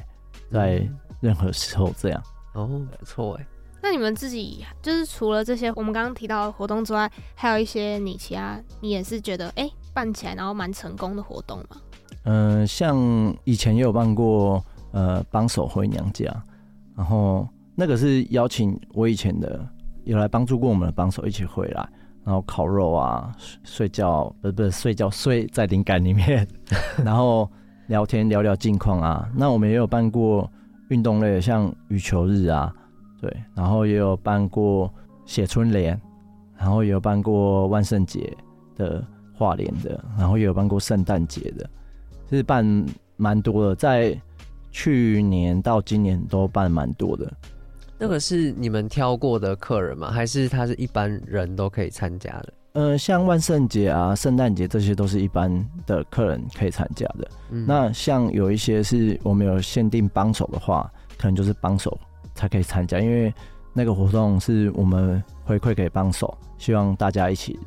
[0.51, 0.87] 在
[1.21, 2.23] 任何时候这样。
[2.55, 2.67] 哦，
[2.99, 3.47] 不错哎。
[3.81, 11.77] 那你们自己就是除了这些我们刚刚提到的活动之外，还有一些你其他你也是觉得哎、欸、办起来然后蛮成功的活动吗？
[12.25, 12.99] 嗯、呃，像
[13.45, 16.25] 以前也有办过呃帮手回娘家，
[16.97, 19.65] 然后那个是邀请我以前的
[20.03, 21.89] 有来帮助过我们的帮手一起回来，
[22.29, 26.47] 然后烤肉啊，睡觉不是不睡觉睡在灵感里面，
[27.03, 27.51] 然后
[27.87, 29.27] 聊天聊聊近况啊。
[29.35, 30.47] 那我们也有办过
[30.91, 32.71] 运动类的，像羽球日啊。
[33.19, 34.93] 对，然后也有办过
[35.25, 35.99] 写春联，
[36.59, 38.37] 然后也有办过万圣节
[38.77, 41.67] 的画联的，然后也有办过圣诞节的，
[42.29, 42.85] 是办
[43.17, 44.15] 蛮多的，在
[44.71, 47.33] 去年到今年都办蛮多的。
[47.99, 50.11] 那个是你们挑过的客人吗？
[50.11, 52.53] 还是他是一般人都可以参加的？
[52.73, 55.53] 呃，像万圣节啊、圣诞节这些都是一般
[55.87, 57.29] 的客人可以参加的。
[57.51, 57.65] 嗯。
[57.67, 61.99] 那像有一些是我们有限定帮手的话，可能就是帮手。
[62.35, 63.35] 才可以参加，因为
[63.73, 67.59] 那个活动是我们回馈给帮手，希望大家一起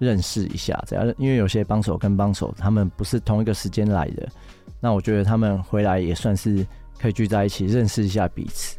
[0.00, 0.76] 认识一下。
[0.88, 4.28] 这样，因为有些帮手跟帮手他们不是同一个时间来的，
[4.80, 6.66] 那我觉得他们回来也算是
[6.98, 8.76] 可以聚在一起认识一下彼此。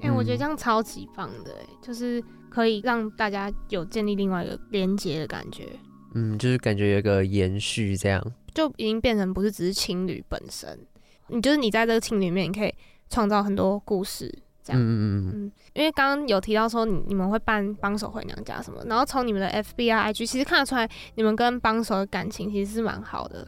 [0.00, 5.68] 对，哎、欸，我觉得这样超级棒的，哎，就是可以让大家有建立另外一个连接的感觉。
[6.14, 10.78] 嗯，就是感觉有一个延续，这样就已经变成不是只是情侣本身，
[11.28, 12.74] 你就是你在这个情侣里面，你可以。
[13.12, 14.32] 创造很多故事，
[14.62, 23.44] 这样，嗯嗯嗯，因为刚刚有提到说你你们会办帮手回娘家什么，然后从你们的 F B I I G 其实看得出来你们跟帮手的感情其实是蛮好的，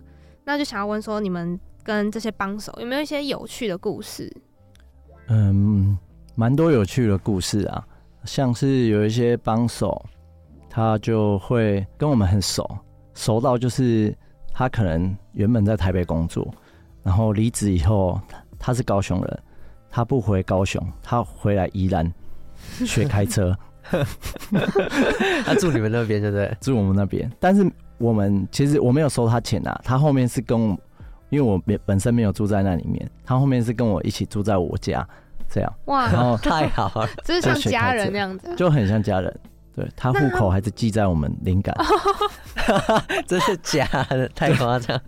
[0.46, 4.28] 那就想要问说你们跟这些帮手有没有一些有趣的故事？
[5.28, 5.96] 嗯，
[6.34, 7.84] 蛮多有趣的故事啊，
[8.24, 10.04] 像是有一些帮手，
[10.68, 12.68] 他就会跟我们很熟，
[13.14, 14.16] 熟到就是
[14.52, 16.46] 他可能原本在台北工作，
[17.02, 18.20] 然后离职以后，
[18.58, 19.42] 他是高雄人。
[19.94, 22.10] 他不回高雄，他回来宜兰
[22.86, 23.54] 学开车。
[25.44, 26.56] 他住你们那边，对不对？
[26.62, 27.30] 住我们那边。
[27.38, 29.78] 但是我们其实我没有收他钱啊。
[29.84, 30.80] 他后面是跟我，
[31.28, 35.06] 因为我本身没有住在那里面，他后面是跟我一起住在我家，
[35.52, 35.72] 这样。
[35.84, 39.40] 哇，然后 太好了， 就是像家人那样子，就很像家人。
[39.74, 41.74] 对，他户口还是记在我们灵感，
[43.26, 45.00] 这是假的，太夸张。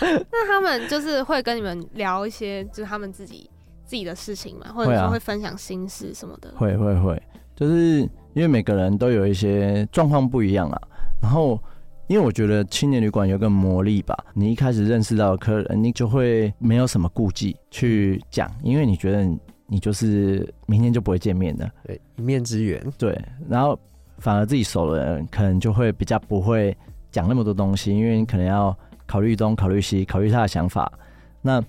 [0.00, 3.48] 那他们就是会跟你们聊一些，就是他们自己。
[3.86, 6.50] 自己的事情嘛，或者说会分享心事什么的。
[6.56, 7.22] 会啊，会会会，
[7.54, 7.98] 就是
[8.32, 10.80] 因为每个人都有一些状况不一样啊。
[11.20, 11.62] 然后，
[12.06, 19.22] 因为我觉得青年旅馆有个魔力吧，你一开始认识到的客人，你就会没有什么顾忌去讲，因为你觉得
[19.74, 22.80] 你就是明天就不会见面的，对，一面之缘。
[22.96, 23.76] 对，然后
[24.18, 26.76] 反而自己熟的人，可能就会比较不会
[27.10, 30.92] 讲那么多东西，因为你可能要考虑东、考虑西，考虑他的想法。
[31.42, 31.60] 那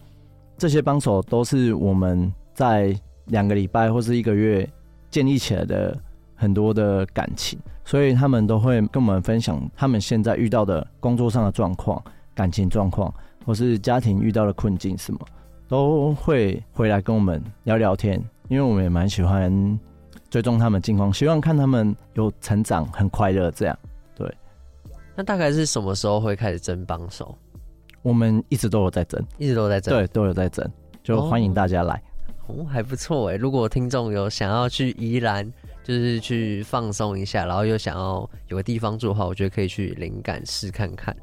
[0.55, 4.69] 这些帮手都是我们在两个礼拜或是一个月
[5.09, 5.97] 建立起来的
[6.35, 11.99] 很多的感情，所以他们都会跟我们分享他们现在遇到的工作上的状况、
[12.35, 13.11] 感情状况，
[13.43, 15.19] 或是家庭遇到的困境什么，
[15.67, 18.23] 都会回来跟我们聊聊天。
[18.47, 19.80] 因为我们也蛮喜欢
[20.30, 23.75] 追踪他们近况，希望看他们有成长、很快乐这样。
[24.15, 24.32] 对，
[25.15, 27.36] 那大概是什么时候会开始争帮手？
[28.04, 30.63] 我们一直都有在争，一直都在争，对，都有在争，
[31.01, 31.99] 就欢迎大家来。
[32.45, 33.36] 哦，哦还不错哎。
[33.36, 35.51] 如果听众有想要去宜兰，
[35.84, 41.17] 就是去放松一下，然后又想要有个地方住的话，我觉得可以去灵感试看看。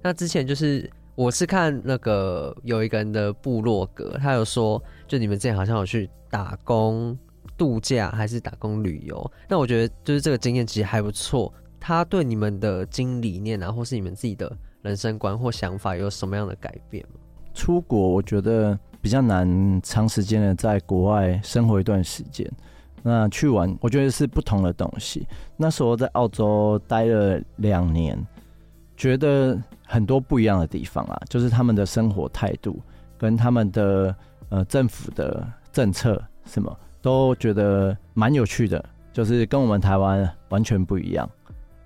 [0.00, 7.18] 那之前就是我是看那个有一个人的部落格，他有说，就你们之前好像有去打工
[7.56, 9.28] 度假，还是打工旅游？
[9.48, 11.52] 那我觉得就是这个经验其实还不错。
[11.80, 14.56] 他对你们的经营理念啊，或是你们自己的。
[14.82, 17.04] 人生观或想法有什么样的改变？
[17.52, 22.48] 出国我觉得比较难，长时间的在国外生活一段时间。
[23.02, 25.26] 那去玩，我觉得是不同的东西。
[25.56, 28.24] 那时候在澳洲待了两年，
[28.96, 32.78] 觉得很多不一样的地方啊，就是他们的生活态度
[33.16, 34.14] 跟他们的
[34.50, 41.28] 呃政府的政策什么，都觉得蛮有趣的，就是跟我们台湾完全不一样。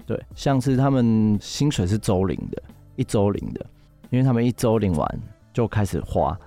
[0.05, 2.61] 对，像是他们薪水是周领的。
[2.97, 3.65] 一周领的，
[4.11, 5.21] 因为他们一周领完
[5.53, 6.39] 就开始花，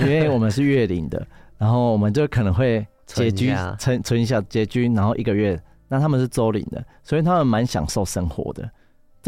[0.00, 1.26] 因为我们是月领的，
[1.58, 8.68] 然后我们就可能会拮据存存一下拮据，然后一个月，那他们是周领的，所以他们蛮享受生活的。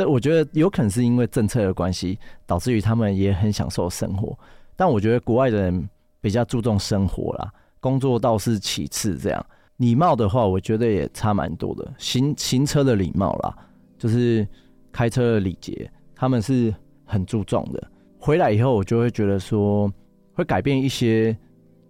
[0.00, 4.34] 这我觉得有可能是因为政策的关系，导致于他们也很享受生活。
[4.74, 5.88] 但我觉得国外的人
[6.22, 9.18] 比较注重生活啦，工作倒是其次。
[9.18, 9.46] 这样
[9.76, 11.86] 礼貌的话，我觉得也差蛮多的。
[11.98, 13.54] 行行车的礼貌啦，
[13.98, 14.48] 就是
[14.90, 15.90] 开车的礼节。
[16.14, 16.74] 他们是
[17.04, 17.90] 很注重的。
[18.18, 19.92] 回来以后，我就会觉得说，
[20.32, 21.36] 会改变一些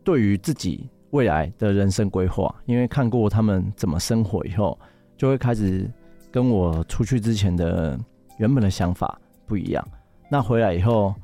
[0.02, 4.76] 对于自己未来的人生规划，因为看过他们怎么生活以后，
[5.16, 5.88] 就会开始
[6.30, 7.98] 跟我出去之前的
[8.38, 9.88] 原本的想法不一样。
[10.30, 11.14] 那回来以后，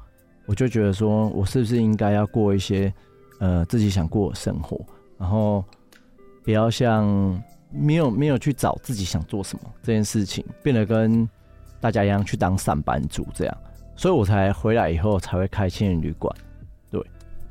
[0.47, 2.93] 我就觉得说，我是不是应该要过一些
[3.41, 4.81] 呃自己想过的生活，
[5.19, 5.65] 然后
[6.43, 7.07] 不要像
[7.71, 11.29] 没有没有去找自己想做什么这件事情，变得跟
[11.81, 13.59] 大家一样去当上班族这样，
[13.95, 16.35] 所以我才回来以后才会开青年旅馆。
[16.91, 17.01] 对，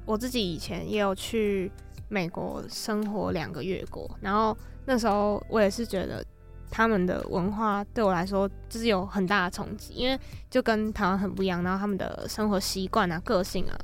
[0.06, 1.72] 我自己以前也有去。
[2.08, 6.24] 美国生活两个月过，然后那时候我也是觉得
[6.70, 13.78] 他们的文化对我来说就是有很大的冲击，因为就跟台湾很不一样，然后他们的生活习惯啊、个性啊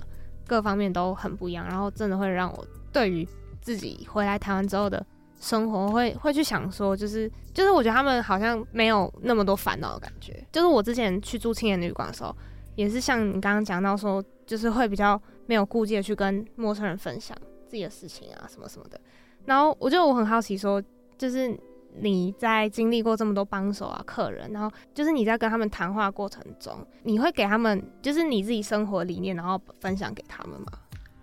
[0.47, 3.27] 各方面都很不一样，然后真的会让我对于
[3.61, 5.05] 自己回来台湾之后的
[5.39, 12.35] 生活会会去想说，就是就是我觉得他们好像没有那么多烦恼的感觉，就是我之前去住青年旅馆的时候，
[12.75, 17.37] 也是像你刚刚讲到说，就是会比较没有顾忌的去跟陌生人分享。
[17.67, 18.99] 自己的事情啊，什么什么的。
[19.45, 20.83] 然后我就我很好奇，说
[21.17, 21.57] 就是
[21.99, 26.73] 你在经历过这么多帮手啊、客人，然后就是你在跟他们谈话过程中，
[27.03, 30.67] 你会给他们就是你自己生活理念，然后分享给他们吗？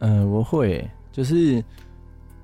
[0.01, 1.63] 嗯、我会，就是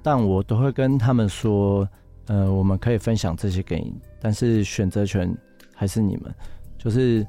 [0.02, 1.88] 但我都会跟他们说，
[2.26, 5.36] 呃，我们可以分享这些给你，但是选择权
[5.74, 6.34] 还是你们。
[6.76, 7.26] 就是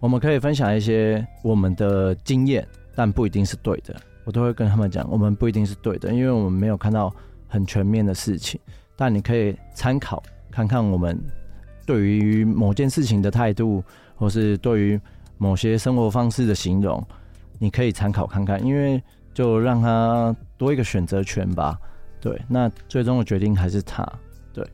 [0.00, 3.94] 我们可以分享一些我们的经验，但不一定是对的。
[4.24, 7.14] 我都会跟他们讲，我们不一定是对的，因为我们没有看到
[7.46, 8.60] 很全面的事情。
[8.96, 11.16] 但你可以参考看看我们
[11.84, 13.84] 对于某件事情的态度，
[14.16, 15.00] 或是对于
[15.38, 17.06] 某些生活方式的形容，
[17.58, 19.02] 你可以参考看看，因为
[19.34, 21.78] 就让他多一个选择权吧。
[22.20, 24.10] 对，那最终的决定还是他。
[24.52, 24.66] 对，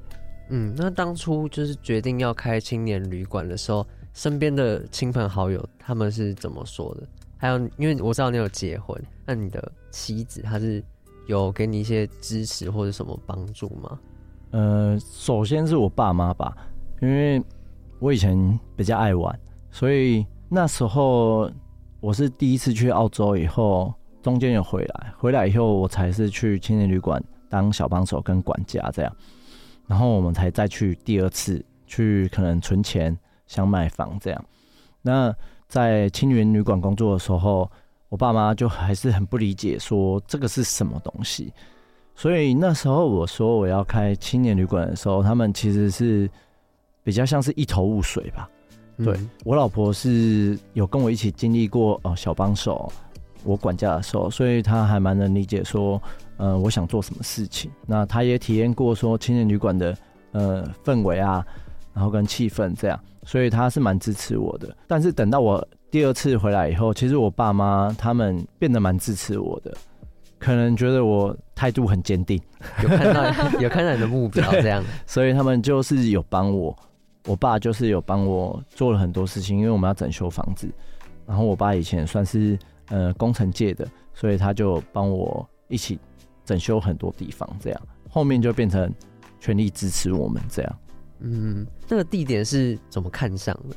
[0.48, 7.06] 嗯，那当初就是决定要开青年旅馆的时候，身边的亲朋好友他们是怎么说的？
[7.36, 8.96] 还有，因为我知道你有结婚，
[9.26, 10.82] 那你的妻子她是
[11.26, 13.98] 有给你一些支持或者什么帮助吗？
[14.53, 16.57] 呃，首先是我爸妈吧，
[17.00, 17.42] 因为
[17.98, 19.36] 我以前比较爱玩，
[19.70, 21.50] 所以那时候
[22.00, 23.92] 我是第一次去澳洲以后，
[24.22, 29.16] 中间有回来，回来以后我才是去青年旅馆当小帮手跟管家这样，
[29.88, 34.44] 然后我们才再去第二次去可能存钱想买房这样，
[35.03, 35.34] 那。
[35.68, 37.66] 在青年旅馆工作的时候，
[38.11, 41.50] 我爸妈就还是很不理解，说这个是什么东西。
[42.14, 46.28] 所以那时候我说我要开青年旅馆的时候，他们其实是
[47.02, 48.48] 比较像是一头雾水吧。
[48.98, 52.92] 嗯、对，我老婆是有跟我一起经历过哦小帮手，
[53.44, 56.00] 我管家的时候，所以她还蛮能理解说，
[56.36, 57.70] 呃，我想做什么事情。
[57.86, 59.96] 那她也体验过说青年旅馆的
[60.32, 61.44] 呃氛围啊。
[61.94, 64.74] 然后跟气氛这样，所以她是蛮支持我的。
[64.86, 69.76] 但是等到我第二次回来以后，其实我爸妈他们变得蛮支持我的，
[70.43, 72.40] 可能觉得我态度很坚定，
[72.82, 76.76] 有看到有看到你的目标 这样，所以他们就是有帮我。
[77.26, 80.68] 我爸就是有帮我做了很多事情，因为我们要整修房子。
[81.24, 86.01] 然后我爸以前算是呃工程界的，所以他就帮我一起
[86.45, 87.80] 整修很多地方，这样
[88.11, 88.93] 后面就变成
[89.38, 90.78] 全力支持我们这样。
[91.20, 93.76] 嗯，这个地点是怎么看上的？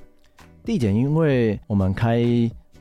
[0.64, 2.24] 地点，因为我们开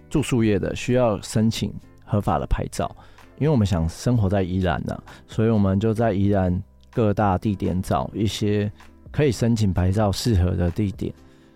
[0.09, 1.71] 住宿业的需要申请
[2.07, 2.91] 合法的牌照，
[3.39, 6.63] 因为我们想生活在宜兰呢、啊，所以我们就在宜兰
[6.93, 8.71] 各大地点找一些
[9.11, 11.13] 可以申请牌照适合的地点。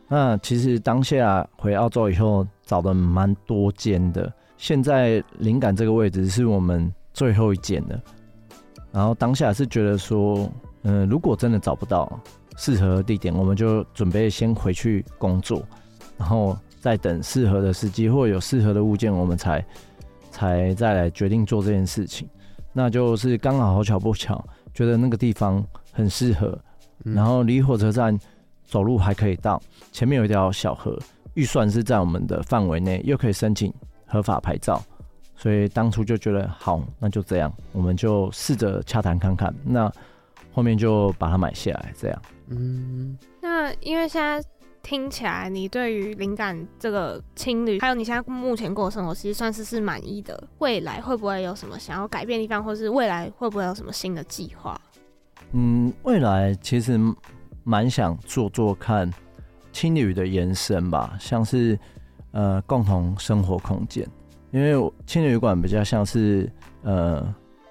[0.09, 8.01] 那其实当下回澳洲以后找的蛮多间的，现在灵感这个位置是我们最后一间的。
[8.91, 10.51] 然后当下是觉得说，
[10.83, 12.20] 嗯、如果真的找不到。
[12.61, 15.62] 适合的地点，我们就准备先回去工作，
[16.16, 19.64] 然后再等适合的时机或有适合的物件，我们才
[20.39, 22.28] 才再来决定做这件事情。
[22.72, 26.57] 那就是刚好好巧不巧，觉得那个地方很适合，
[27.03, 28.16] 然后离火车站
[28.64, 29.61] 走路还可以到，
[29.91, 30.97] 前面有一条小河，
[31.34, 33.72] 预算是在我们的范围内，又可以申请
[34.07, 34.80] 合法牌照，
[35.34, 39.53] 所以当初就觉得好，那就这样，我们就试着洽谈看看。
[39.64, 39.91] 那
[40.53, 42.22] 后面就把它买下来，这样。
[42.49, 44.41] 嗯，那因为现在
[44.89, 50.49] 听起来，你对于灵感这个青旅，还有你现在目前过的生活，其实算是是满意的。
[50.61, 54.80] 未来会不会有什么想要改变的地方，或是未来会不会有什么新的计划？
[55.53, 56.99] 嗯，未来其实
[57.64, 59.12] 蛮想做做看
[59.72, 61.78] 青旅的延伸吧，像是
[62.30, 64.09] 呃共同生活空间，
[64.53, 67.22] 因为青旅馆比较像是呃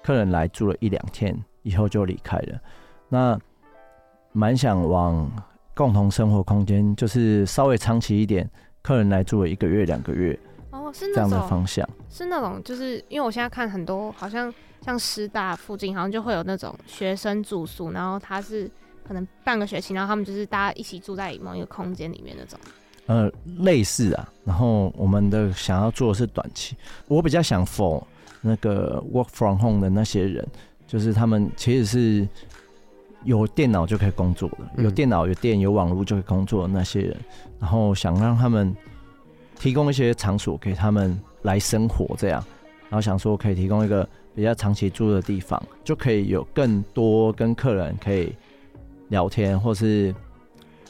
[0.04, 2.60] 客人来住了一两天以后就离开了，
[3.08, 3.36] 那。
[4.32, 5.28] 蛮想往
[5.78, 8.50] 共同生活空间，就是稍微长期一点，
[8.82, 10.36] 客人来住了一个月、两个月，
[10.72, 14.52] 哦，是这样的方向，是那种，就是因为我现在看很多，好像
[14.84, 18.68] 像师大附近好像就会有那种学生住宿，然后他是
[19.06, 22.58] 可能半个学期，然后他们就是大家一起住在某一个空间里面那种。
[23.06, 24.28] 呃，类似啊。
[24.44, 26.76] 然后我们的想要做的是短期，
[27.06, 28.02] 我比较想 for
[28.40, 30.44] 那个 work from home 的那些人，
[30.88, 32.28] 就是他们其实是
[33.28, 37.16] 有电脑就可以工作的，有电脑、有电、有网络就可以工作的那些人，
[37.60, 38.74] 然后想让他们
[39.58, 42.42] 提供一些场所给他们来生活，这样，
[42.88, 44.08] 然后想说可以提供一个。
[44.34, 48.32] 比较长期住的地方，就可以有更多跟客人可以
[49.08, 50.14] 聊天，或是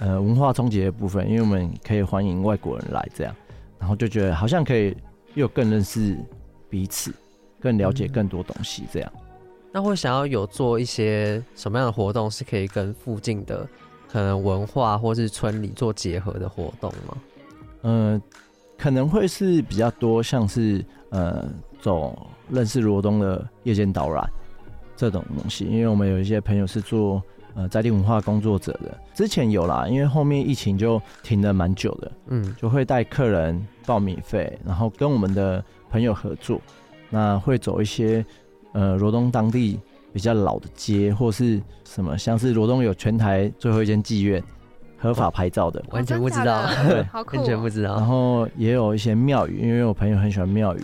[0.01, 3.35] 呃文化冲击的部分，因为我们可以欢迎外国人来这样，
[3.79, 4.95] 然后就觉得好像可以
[5.33, 6.15] 又更认识
[6.69, 7.11] 彼此，
[7.59, 9.11] 更了解更多东西这样。
[9.17, 9.28] 嗯。
[9.73, 13.67] 那会想要有做一些什么样的活动，是可以跟附近的
[14.09, 17.17] 可能文化或是村里做结合的活动吗？
[17.83, 18.23] 呃，
[18.77, 21.45] 可能会是比较多，像是呃
[21.81, 22.17] 走。
[22.51, 24.27] 认识罗东的夜间导览
[24.97, 27.23] 这种东西，因为我们有一些朋友是做
[27.55, 36.59] 呃在地文化工作者的，之前有啦，因为后面疫情就停了蛮久的，嗯，就会带客人报名费，然后跟我们的朋友合作，
[37.11, 38.25] 那会走一些
[38.73, 39.79] 呃罗东当地
[40.13, 44.43] 比较老的街，或是什么，像是罗东有全台最后一间妓院
[44.97, 50.81] 合法牌照的，完全不知道， 对，完全不知道，然后也有一些庙宇，因为我朋友很喜欢庙宇。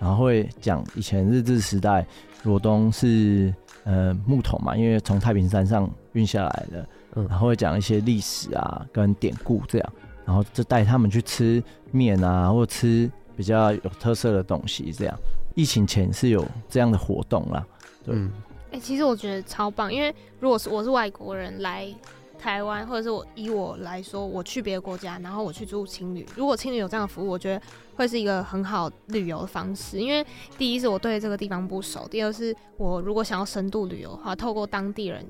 [0.00, 2.04] 然后会讲以前日治时代
[2.42, 3.54] 罗东是
[3.84, 9.92] 呃木头嘛，因为从太平山上运下来的，嗯，然后会讲一些历史啊跟典故这样，
[10.26, 15.16] 然后就带他们去吃面啊，或吃比较有特色的东西这样。
[15.54, 17.64] 疫情前是有这样的活动啦，
[18.04, 18.30] 对，哎、嗯
[18.72, 21.92] 欸，其实我觉得超棒，因为如果是我是外国人来。
[22.36, 26.26] 台湾，或者是我以我来说，我去别的国家，然后我去住青旅。
[26.36, 27.62] 如果青旅有这样的服务，我觉得
[27.94, 29.98] 会是一个很好旅游的方式。
[29.98, 30.22] 因为
[30.58, 35.24] 第一是我对这个地方不熟，第二是我如果想要深度旅游的话，透过当地人，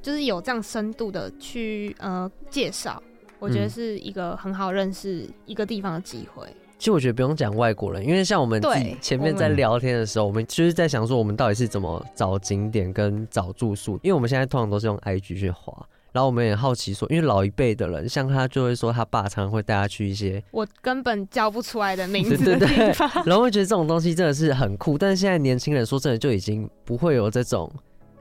[0.00, 3.02] 就是有这样深度的去呃介绍，
[3.40, 6.46] 我觉得是一个很好认识一个地方的机会。
[6.80, 8.58] 其实我觉得不用讲外国人，因为像我们
[9.02, 15.86] 前面在聊天的时候，我们就是在想说，我们到底是怎么找景点跟找住宿，因为我们现在通常都是用 IG 去划。
[16.10, 22.94] 然后我们也好奇说，因为老一辈的人，像他就会说，他爸常常会带他去一些我根本叫不出来的名字的，对对对，
[23.26, 24.96] 然后会觉得这种东西真的是很酷。
[24.96, 27.70] 但是现在年轻人说真的就已经不会有这种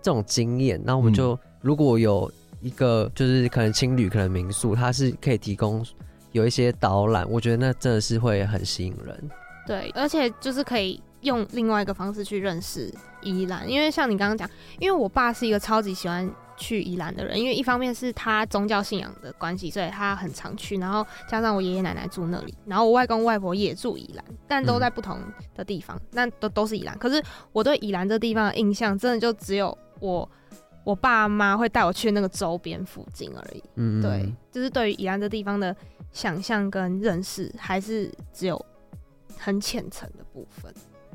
[0.01, 0.79] 这种经验。
[0.83, 2.29] 那我们就、嗯、如果有
[2.61, 5.83] 一个就是可能青旅，可能民宿，它是可以提供
[6.31, 9.29] 有一些导览，我觉得那真的是会很吸引人。
[9.65, 14.49] 对，而且就是可以用另外一个方式去认识宜兰，因为像你刚刚讲，
[14.79, 16.29] 因为我爸是一个超级喜欢。
[16.61, 20.77] 去宜兰的人，因为一方面是他宗教信仰的关系，所以他很常去。
[20.77, 25.17] 然后加上我爷爷奶奶住那里，然后我外公外婆也住宜兰，但都在不同
[25.55, 26.97] 的地方，那、嗯、都都是宜兰。
[26.97, 27.23] 可是
[27.53, 30.29] 我对宜兰这地方的印象，真的就只有我
[30.83, 33.63] 我爸妈会带我去那个周边附近而已。
[33.75, 35.73] 嗯，对，就是对于宜兰这地方的
[36.11, 38.65] 想象跟认识，还是只有
[39.37, 40.73] 很浅层的部分。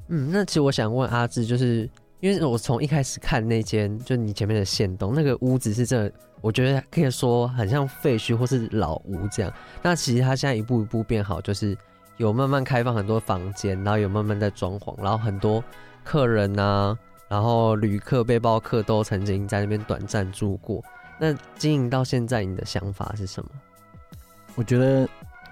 [0.08, 1.88] 嗯，那其实我想问阿志，就是。
[2.20, 9.52] 因为我从一开始看那间，就你前面的线洞那个屋子是真的，我觉得可以说很像废墟或是老屋这样。
[9.82, 11.76] 那其实它现在一步一步变好，就是
[12.16, 15.62] 有慢慢开放很多房间，然后有慢慢在装潢，然后很多
[16.02, 20.82] 客人啊，然后旅客、背包客都曾经在那边短暂住过。
[21.20, 23.50] 那经营到现在，你的想法是什么？
[24.54, 25.08] 我觉得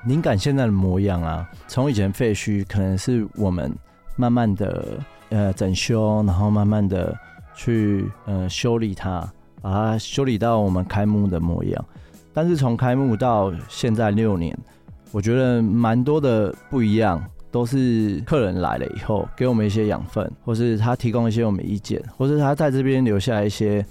[0.07, 3.73] 灵感现在的模样啊，从以前废墟，可能是我们
[4.17, 4.99] 慢慢的。
[5.35, 7.19] 呃，整修，然后慢慢的
[7.55, 9.27] 去呃修理它，
[9.63, 11.85] 把它修理到我们开幕的模样。
[12.35, 14.55] 但是从开幕到现在六年，
[15.11, 17.19] 我觉得蛮多的不一样，
[17.51, 23.83] 都是客人来了以后给我们一些养分，或是他提供一些我们意见，或是他在这边留下一些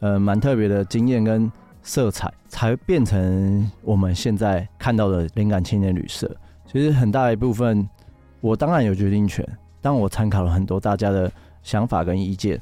[0.00, 1.50] 呃蛮特别的经验跟
[1.82, 6.30] 色彩，才变成我们现在看到的灵感青年旅社。
[6.66, 7.88] 其实很大一部分，
[8.40, 9.46] 我当然有决定权。
[9.80, 11.30] 当我参考了很多大家的
[11.62, 12.60] 想法跟意见，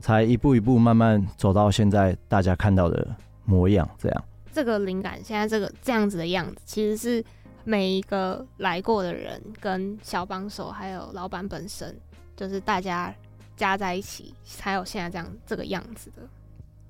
[0.00, 3.06] 才一步一步慢慢走到现在大家看到的
[3.44, 3.88] 模样。
[3.98, 7.24] 这样，这个灵感现在这个这样子的样子，其实是
[7.64, 11.94] 每一个来过的人跟小帮手，还有老板本身，
[12.36, 13.12] 就是大家
[13.56, 16.22] 加在一起，才有现在这样这个样子的。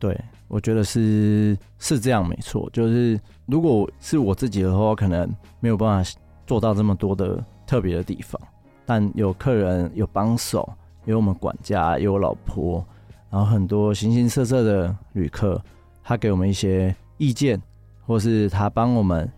[0.03, 2.68] 对，我觉得是是这样没错。
[2.72, 6.11] 就是如果是我自己的话，可能没有办法
[6.44, 8.40] 做到这么多的特别的地方。
[8.84, 10.68] 但有客人，有帮手，
[11.05, 12.84] 有我们管家，有我老婆，
[13.30, 15.62] 然后很多形形色色的旅客，
[16.03, 17.62] 他给我们一些意见，
[18.05, 19.30] 或是他帮我们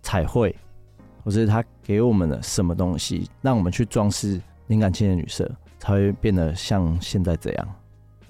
[0.00, 0.54] 彩绘，
[1.24, 7.68] 或是他给我们的什么东西，让我们去装饰灵感青年旅社，才会变得像现在这样。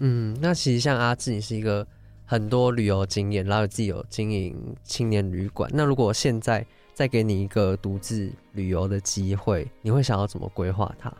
[0.05, 1.87] 嗯，那其实像阿志，你是一个
[2.27, 5.71] 很多旅游经验，然后自己有经营青年旅馆。
[5.73, 11.13] 那如果现在再给你一个独自旅游的机会，你会想要怎么规划它？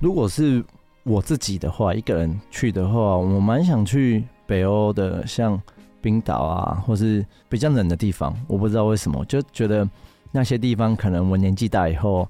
[0.00, 0.64] 如果是
[1.04, 5.60] 我自己的话，一个人去的话，我蛮想去北欧的，像
[6.00, 8.36] 冰岛啊，或是比较冷的地方。
[8.48, 9.88] 我不知道为什么，就觉得
[10.32, 12.28] 那些地方可能我年纪大以后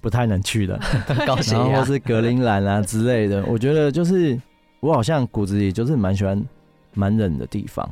[0.00, 0.80] 不太能去了。
[1.26, 4.40] 高兴然后或是格陵兰啊之类的，我觉得就是
[4.82, 6.44] 我好像骨子里就是蛮喜欢
[6.92, 7.88] 蛮冷的地方，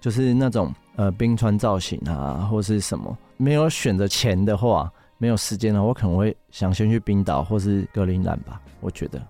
[0.00, 3.16] 就是那种呃冰川造型啊，或是什么。
[3.36, 8.60] 没有选择钱的话，没有时间的话，我可能会想先去冰岛或是格陵兰吧。
[8.80, 9.22] 我觉得。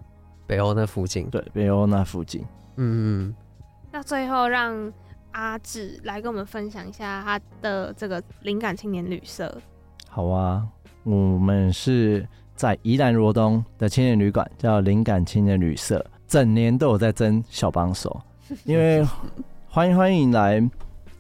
[0.47, 2.43] 北欧那附近，对，北欧那附近，
[2.77, 3.35] 嗯嗯。
[3.93, 4.91] 那最后让
[5.33, 9.55] 阿志来跟我们分享一下他的这个灵感青年旅社。
[10.09, 10.67] 好啊，
[11.03, 12.27] 我们是
[12.57, 16.03] 在宜兰罗东的青年旅馆，叫灵感青年旅社，
[16.35, 18.21] 整年都有在争小帮手，
[18.67, 19.07] 因为
[19.69, 20.59] 欢迎欢迎来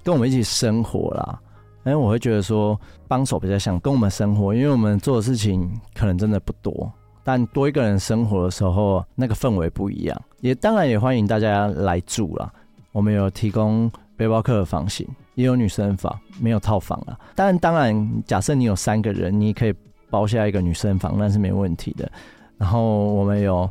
[0.02, 1.38] 跟我们一起生活啦。
[1.86, 6.92] 因为我会觉得说帮手比较想跟我们生活，因为我们做的事情可能真的不多。
[7.22, 10.22] 但多一个人生活的时候，那个氛围不一样。
[10.40, 12.52] 也当然也欢迎大家来住啦。
[12.90, 15.06] 我们有提供背包客的房型，
[15.36, 17.16] 也有女生房，没有套房啦。
[17.36, 19.72] 但当然，假设你有三个人，你可以
[20.10, 22.10] 包下一个女生房，那是没问题的。
[22.58, 23.70] 然后我们有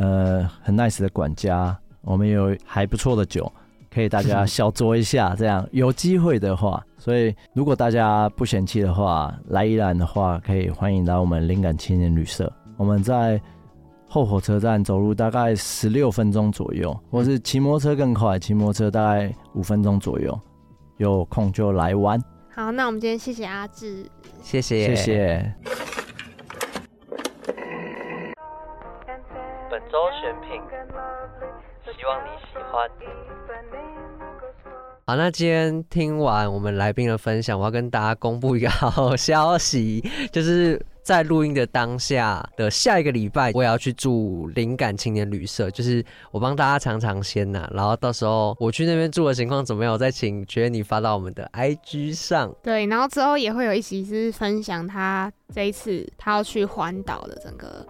[0.00, 3.50] 呃很 nice 的管家，我们有还不错的酒，
[3.92, 5.36] 可以大家 小酌一下。
[5.36, 12.50] 这样有机会的话，所以如果大家不嫌弃的话，来宜兰的话，可以欢迎来我们灵感青年旅社。
[12.78, 13.38] 我们在
[14.08, 20.40] 后火车站走路大概十六分钟左右，或是骑摩托车更快，骑摩托车大概五分钟左右。
[20.96, 22.18] 有空就来玩。
[22.54, 24.04] 好，那我们今天谢谢阿志，
[24.42, 25.54] 谢谢谢谢。
[30.30, 30.62] 选品，
[31.98, 32.88] 希望你喜欢。
[35.04, 40.80] 好，那今天听完我们来宾的分享，我要跟大家公布一个好消息， 就是。
[41.02, 47.68] 在录音的当下的下一个礼拜，我也要去住灵感青年旅社，就是我帮大家尝尝鲜呐。
[47.72, 52.54] 然后到时候我去那边住的情况怎么样，我再请 Jenny 发到我们的 IG 上。
[52.62, 57.84] 对，然后之后也会有一集是分享他这一次他要去环岛的整个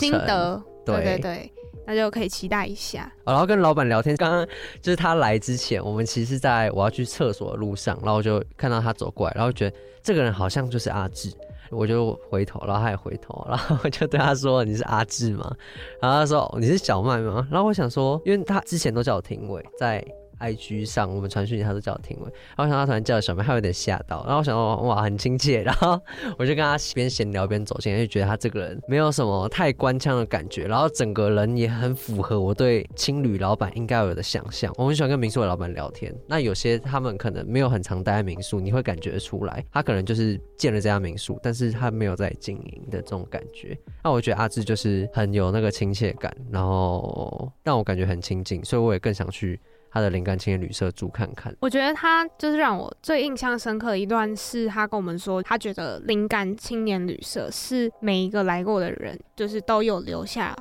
[0.00, 0.60] 心得。
[0.84, 1.52] 对对对，
[1.86, 3.10] 那就可以期待一下。
[3.24, 4.46] 然后跟老板聊天，刚刚
[4.82, 11.32] 就是他来之前，我们其实在我要去厕所的路上，然后就看到他走过来，然后觉得这个人好像就是阿志。
[11.70, 15.52] 我就回头，然后他也回头，然后我就对他说：“你是阿志吗？”
[16.00, 20.04] 然后他说：“你是小麦吗？”然后我想说，因为他之前都叫我廷伟，在。
[20.40, 22.24] IG 上我们传讯息，他都叫我廷伟，
[22.56, 26.00] 然后我想他突然叫小妹，他有点吓到，然后我想说哇很亲切，然后
[26.38, 34.72] 我就跟他边闲聊边走进来，就觉得他这个人没有什么太官腔的感觉，然后整个人也很符合我对青旅老板应该有的想象。
[34.76, 43.76] 我很喜欢跟民宿的老板聊天，那有些他们可能没有很常待在民宿，你会感觉出来，他可能就是建了这家民宿，但是他没有在经营的这种感觉。
[44.04, 49.58] 那我觉得阿志就是很有那个亲切感，然后让我感觉很亲近，所以我也更想去。
[49.96, 60.54] 他的灵感青年旅社住看看，我觉得他就是让我最印象深刻的一段，是他跟我们说，他觉得灵感青年旅社是每一个来过的人，就是都有留下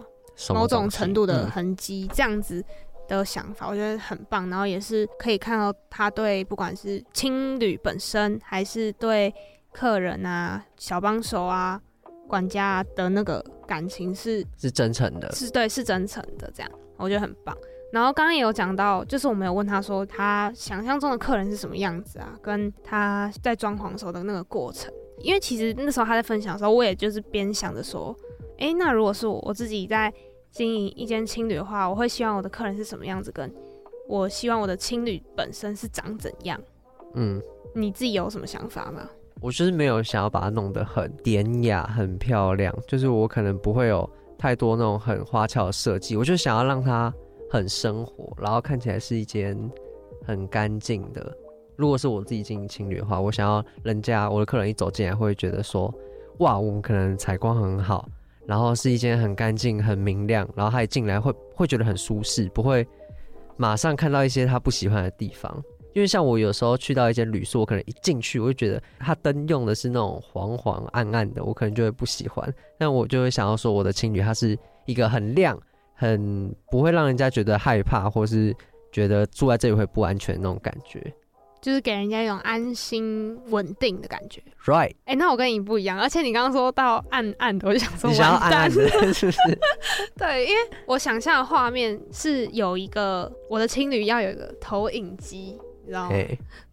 [0.53, 2.63] 某种程度的痕迹，这样子
[3.09, 4.49] 的想法，我觉得很棒。
[4.49, 9.33] 然后也是可以看到他对不管是青旅本身，还是对
[9.73, 11.77] 客人啊、小帮手啊、
[12.25, 17.53] 管家的那个感情是是真诚的，是对，是真诚的，这样我觉得很棒。
[17.95, 22.37] 然后刚刚也有讲到，就是我们有问他说，他想象中的客人是什么样子啊？
[22.41, 24.93] 跟他在装潢时候的那个过程。
[25.19, 28.13] 因为其实那时候他在分享的时候，我也就是边想着说，
[28.57, 30.13] 哎，那如果是我我自己在
[30.51, 33.31] 经营一间青旅的话，我会希望我的客人是什么样子？
[33.31, 33.49] 跟
[34.09, 36.59] 我希望我的青旅本身是长怎样？
[37.13, 37.41] 嗯，
[37.73, 39.09] 你自己有什么想法吗？
[39.39, 47.13] 我就是没有想要把它弄得很典雅、很漂亮，就是我可能不会有太多那种很花俏的设计，我就想要让它。
[47.55, 49.57] 很生活，然后看起来是一间
[50.25, 51.35] 很干净的。
[51.77, 55.93] 如果是我自己经营情侣的话，我想要人家我的客人一走进来，会觉得说，
[56.39, 58.07] 哇，我们可能采光很好，
[58.45, 62.87] 然后是一间很干净、很明亮，然后他一进来会会觉得很舒适，不会
[63.57, 65.63] 马上看到一些他不喜欢的地方。
[65.93, 72.53] 因为像我有时候去到一间旅宿，我可能一进去，我就觉得他灯用的是那种黄黄暗暗的，我可能就会不喜欢。
[72.77, 75.57] 但我就会想要说，我的青旅它是一个很亮。
[75.95, 78.55] 很不会让人家觉得害怕，或是
[78.91, 81.01] 觉得住在这里会不安全那种感觉，
[81.61, 84.41] 就是给人家一种安心稳定的感觉。
[84.65, 84.91] Right？
[85.05, 89.39] 哎、欸，那我跟你不一样，而且你刚刚说到暗暗的，我就想说，你想要暗暗的，是不是？
[90.17, 95.57] 对，因为我想象的画面是有一个我的情侣要有一个投影机。
[95.87, 96.13] 然后.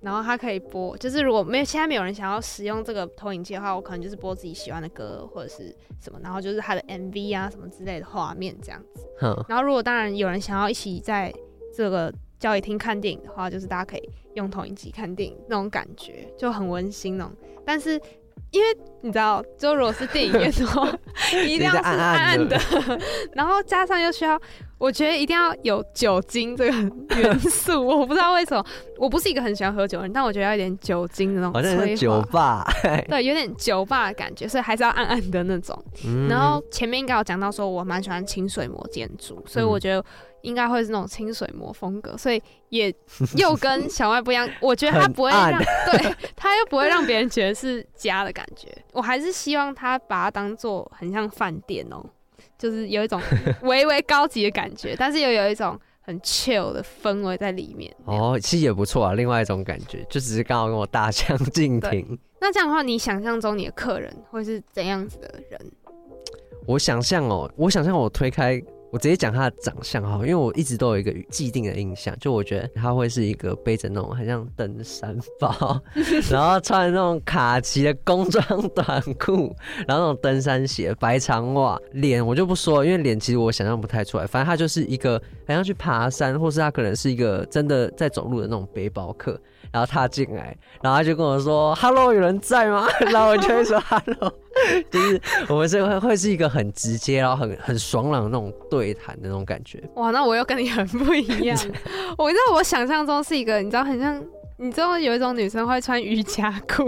[0.00, 9.06] 然后它可以播，就是如果没有现在没有人想要使用这个投影机的话，我可能就是播自己喜欢的歌或者是什么，然后就是它的 MV 啊什么之类的画面这样子。
[9.48, 11.32] 然后如果当然有人想要一起在
[11.74, 17.32] 这个交易厅看电影的话，就是大家可以用投影机看电影，那种感觉就很温馨那种。
[17.64, 17.92] 但是
[18.50, 20.88] 因为你知道，就如果是电影院的话，
[21.46, 22.58] 一定要是暗暗的，
[23.32, 24.40] 然后加上又需要。
[24.82, 26.72] 我觉得一定要有酒精这个
[27.20, 28.66] 元素，我不知道为什么，
[28.98, 32.68] 我不是一个很喜欢喝酒的人，但我觉得要有点酒精的那种，好像是酒吧，
[33.08, 35.80] 对，有点酒吧的感觉，所以还是要暗暗的那种。
[36.04, 40.04] 嗯、然后前面应该有讲到说，我蛮喜欢清水模建筑，所以我觉得
[40.40, 42.92] 应该会是那种清水模风格，所以也
[43.36, 44.50] 又跟小外不一样。
[44.60, 45.58] 我觉得它不会让，暗
[45.92, 48.66] 对，它又不会让别人觉得是家的感觉。
[48.92, 52.04] 我还是希望它把它当做很像饭店哦。
[52.62, 53.20] 就是有一种
[53.62, 57.92] 微微高级的感觉，但是又有一种很 chill 的氛围在里面。
[58.04, 62.16] 哦，其实也不错啊，另外一种感觉，就只是刚好跟我大相径庭。
[62.40, 65.60] 那这样的话，你想象中你的客人会是怎样子的人？
[66.64, 68.62] 我想象哦，我想象我推开。
[68.92, 75.80] 我直接讲他的长相哈，因为我一直都有一个既定的印象，就我觉得他会是一个背着那种很像登山包，
[76.30, 79.56] 然后穿那种卡其的工装短裤，
[79.88, 85.18] 然后那种登山鞋、白长袜，脸我就不说，因为脸其实我想象不太出来，反正他就是一个
[85.48, 89.40] 好像去爬山，或是他可能是一个真的在走路的那种背包客。
[89.72, 94.32] 然后他进来，然后他就跟我说：“Hello，有人在吗？” 然后我就会说：“Hello。”
[94.90, 99.82] 就是我们是会会是一个很直接，然后很很爽朗的那种对谈的那种感觉。
[99.94, 101.58] 哇，那我又跟你很不一样。
[102.18, 104.22] 我知道我想象中是一个，你知道很像。
[104.62, 106.84] 你知道有一种女生会穿瑜伽裤，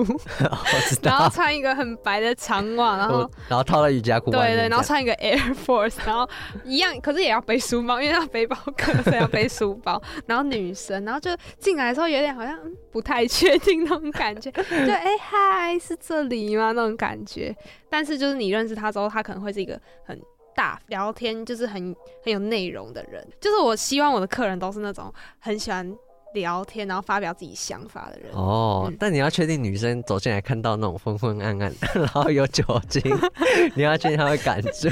[1.02, 6.28] 然后穿一个很白的长袜，然后然后套在瑜伽裤，对，对对，然后穿一个 Air Force，然后
[6.62, 10.00] 一样，可是也要背书包，因为要背包客，所以要背书包。
[10.26, 12.56] 然后女生，然后就进来的时候有点好像
[12.92, 16.70] 不太确定那种感觉， 就哎嗨，是这里吗？
[16.70, 17.52] 那种感觉。
[17.90, 20.16] 但是就是你认识他之后，他可能会是一个很
[20.54, 23.26] 大聊天，就是很很有内容的人。
[23.40, 25.92] 就是我希望我的客人都是那种很喜欢。
[26.34, 28.84] 聊天，然后发表自己想法的人哦。
[28.88, 33.02] 嗯、但你要确定女生走进来看到那种昏昏暗暗，然后有酒精，
[33.74, 34.90] 你要确定她会敢住。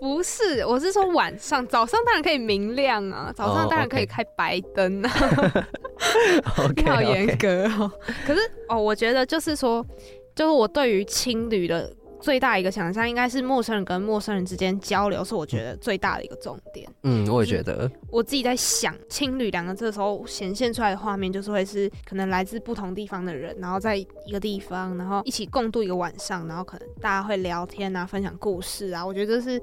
[0.00, 5.10] 不是，我是说晚上，早上当然可以明亮啊，早上当然可以开白灯啊。
[6.56, 6.88] Oh, okay.
[6.88, 7.92] 好严格哦。
[8.26, 9.84] 可是哦，我觉得就是说，
[10.34, 11.92] 就是我对于青旅的。
[12.20, 16.88] 最大一个想象应该是陌生人跟陌生人之间交流，是我觉得最大的一个重点。
[17.02, 17.90] 嗯，我也觉得。
[18.10, 29.04] 我自己在想“青旅”两个字的时候，显现出来的画面就是会是可能来自不同地方的人，然后在一个地方，然后一起共度一个晚上，然后可能大家会聊天啊，分享故事啊。
[29.04, 29.60] 我觉得这是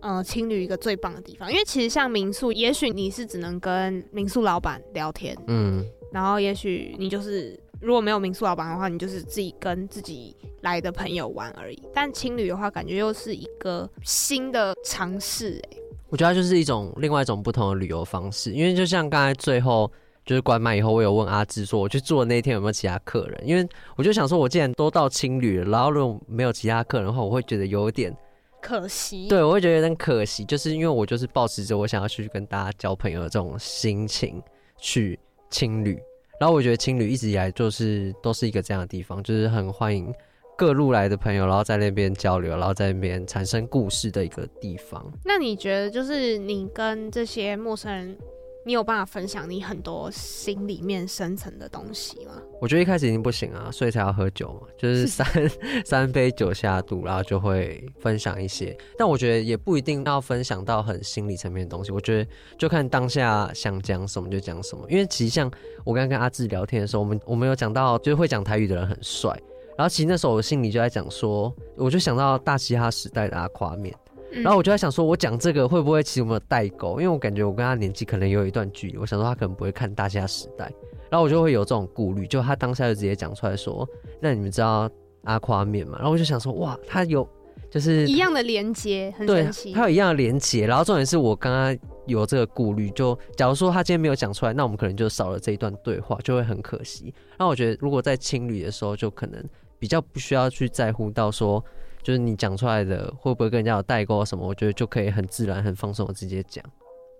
[0.00, 7.58] 呃青旅一个最棒的地方，因为其实像民宿，也许你是只能跟民宿老板聊天，嗯，然后也许你就是。
[7.80, 11.82] 如果没有民宿老板的话，你就是自己跟自己来的朋友玩而已。
[11.94, 15.60] 但青旅的话，感觉又是一个新的尝试。
[15.70, 18.52] 哎，我觉得它就是一种另外一种不同的旅游方式。
[18.52, 19.90] 因为就像刚才最后
[20.24, 23.42] 就是关麦以后，我有问阿志说，我去住的那天有没有其他客人？
[23.46, 28.16] 因为我就想说，我既然都到青旅了，然后如果没有其他客人的话，我会觉得有点
[28.60, 29.28] 可惜。
[29.28, 34.42] 对，我会觉得有点可惜，就是因为我就是抱持着我想要去跟大家交朋友的这种心情
[34.78, 35.18] 去
[35.50, 36.00] 青旅。
[36.38, 40.12] 然后我觉得青旅一直以来就是都是一个这样的地方，就是很欢迎
[40.56, 45.04] 各路来的朋友，然后在那边交流，然后在那边产生故事的一个地方。
[45.24, 48.18] 那你觉得，就是你跟这些陌生人，
[48.66, 52.32] 你有办法分享你很多心里面深层的东西吗？
[52.60, 55.24] 我觉得一开始已经不行啊，所以才要喝酒嘛，就是 三
[55.86, 58.76] 三杯酒下肚，然后就会分享一些。
[58.98, 64.84] 但我觉得也不一定要分享到很心理层面的东西，我觉得就看当下想讲什么就讲什么。
[64.90, 65.48] 因为其实像
[65.84, 69.30] 我刚刚跟阿志聊天的时候，我们我们有讲到，就是会讲台语的人很帅。
[69.78, 73.94] 然后其实那时候我心里就在讲说，我就想到大嘻哈时代的阿夸面。
[74.42, 77.00] 然后我就在想说，我讲这个会不会其实有没有代沟？
[77.00, 80.66] 因为我感觉我跟他年纪可能有一段距离，我想说他可能不会看《大虾时代》，
[81.10, 82.26] 然后我就会有这种顾虑。
[82.26, 83.88] 就他当下就直接讲出来说
[84.20, 84.88] ：“那你们知道
[85.24, 87.26] 阿夸面吗？”然后我就想说：“哇，他有
[87.70, 90.66] 就是一样的连接，很神奇。”他有一样的连接。
[90.66, 91.76] 然后重点是我刚刚
[92.06, 97.12] 有这个顾虑，就假如说他今天没有讲出来，那我们可能就少了这一段对话，就会很可惜。
[97.38, 99.42] 那我觉得如果在青旅的时候，就可能
[99.78, 101.64] 比较不需要去在乎到说。
[102.06, 104.46] 就是你讲出来的会不会跟人家有代沟什么？
[104.46, 106.64] 我觉得就可以很自然、很放松的直接讲。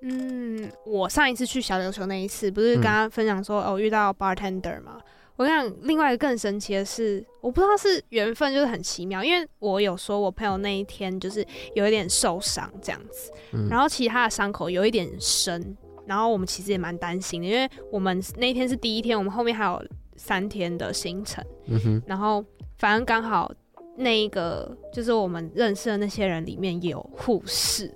[0.03, 5.01] 嗯，我上一次去小琉球那一次，不是跟他分享说、嗯、哦遇到 bartender 吗？
[5.34, 15.76] 我想另外一个更神奇的是，我不知道是缘分，就是很奇妙，因为我有说我朋友那一天就是有一点受伤这样子，嗯、然后其他的伤口有一点深，
[16.07, 19.84] 然后我们其实也蛮担心的，因为我们那一天是第一天，我们后面还有
[20.14, 22.45] 三天的行程，嗯哼，然后
[22.78, 23.51] 反正刚好
[23.97, 27.92] 那一个就是我们认识的那些人里面有护士。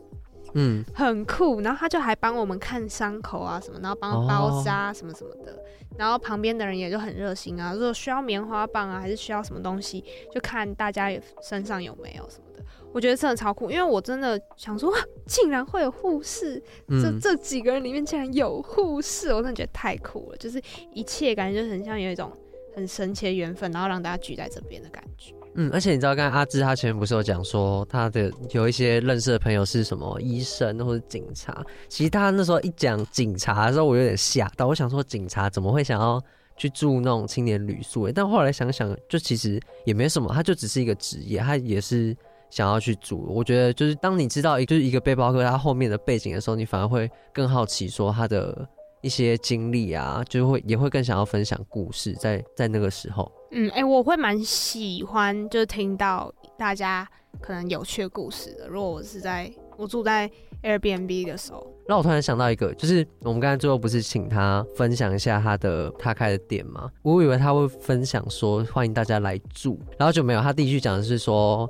[0.55, 5.57] 嗯，很酷，然后他就还帮我们看伤口啊什么，然后帮包扎什么什么的，哦、
[5.97, 11.09] 然后旁边的人也就很热心啊，如果需要棉花棒啊，还是需要什么东西，就看大家
[11.41, 12.65] 身上有没有什么的。
[12.93, 14.93] 我觉得真的超酷，因为我真的想说，
[15.25, 20.61] 竟然会有护士，嗯、这这几个人里面竟然有护士，我真的觉得太酷了，就是
[20.93, 22.33] 一切感觉就很像有一种
[22.75, 25.33] 很神奇的缘分，然后让大家聚在这边的感觉。
[25.55, 31.65] 嗯，而且你知道，刚才阿志他前面不是有讲说，他的有一些认识的朋友是什么医生或者警察。
[31.89, 34.69] 其实他那时候一讲警察的时候，我有点吓到。
[34.69, 36.23] 我想说，警察怎么会想要
[36.57, 38.11] 去住那种青年旅宿？
[38.13, 42.17] 但后来想想，就其实也没什么，他就只是一个职业，他也是
[42.49, 43.27] 想要去住。
[43.29, 48.69] 我觉得，就是当你知道，就是一个背包客他后面的背景的时候，你反而会更好奇，说他的
[49.03, 53.31] 一些经历啊，就会也会更想要分享故事，在在那个时候。
[53.53, 57.09] 嗯，哎、欸，我会蛮喜欢，就是听到大家
[57.41, 58.69] 可能有趣的故事的。
[58.69, 60.31] 如果我是在我住在
[60.63, 66.89] Airbnb 的时候，那我突然想到一个，就是我们刚才最后不是请他分享一下他的他开的店吗？
[67.03, 70.41] 我以为他会分享说欢迎大家来住，然后就没有。
[70.41, 71.69] 他第一句讲的是说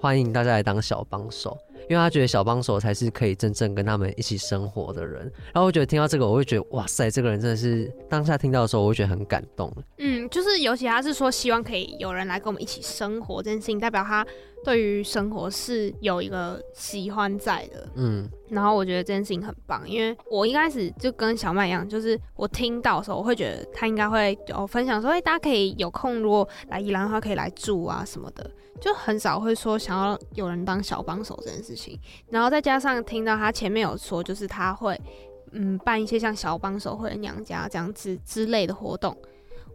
[0.00, 1.58] 欢迎大家来当小帮手。
[1.88, 5.22] 因为他觉得小帮手才是可以真正跟他们一起生活的人，
[5.52, 9.72] 然后我觉得听到这个，我会觉得哇塞，这个人真的是当下听到的时候，我会觉得很感动。
[9.96, 14.26] 嗯，就是尤其他是说希望可以有人来跟我们一起生活这件事情，代表他
[14.64, 17.88] 对于生活是有一个喜欢在的。
[17.94, 28.50] 嗯，然后我觉得这件事情很棒，因为我一开始就跟小麦一样，就是我听到的时候，我会觉得他应该会有分享说，哎，大家可以有空如果来宜兰的话，可以来住啊什么的。
[28.80, 31.98] 就很少会说想要有人当小帮手这件事情，
[32.30, 34.96] 然后再加上听到他前面有说，就是他会
[35.50, 39.16] 嗯办一些像小帮手或者娘家这样子之类的活动，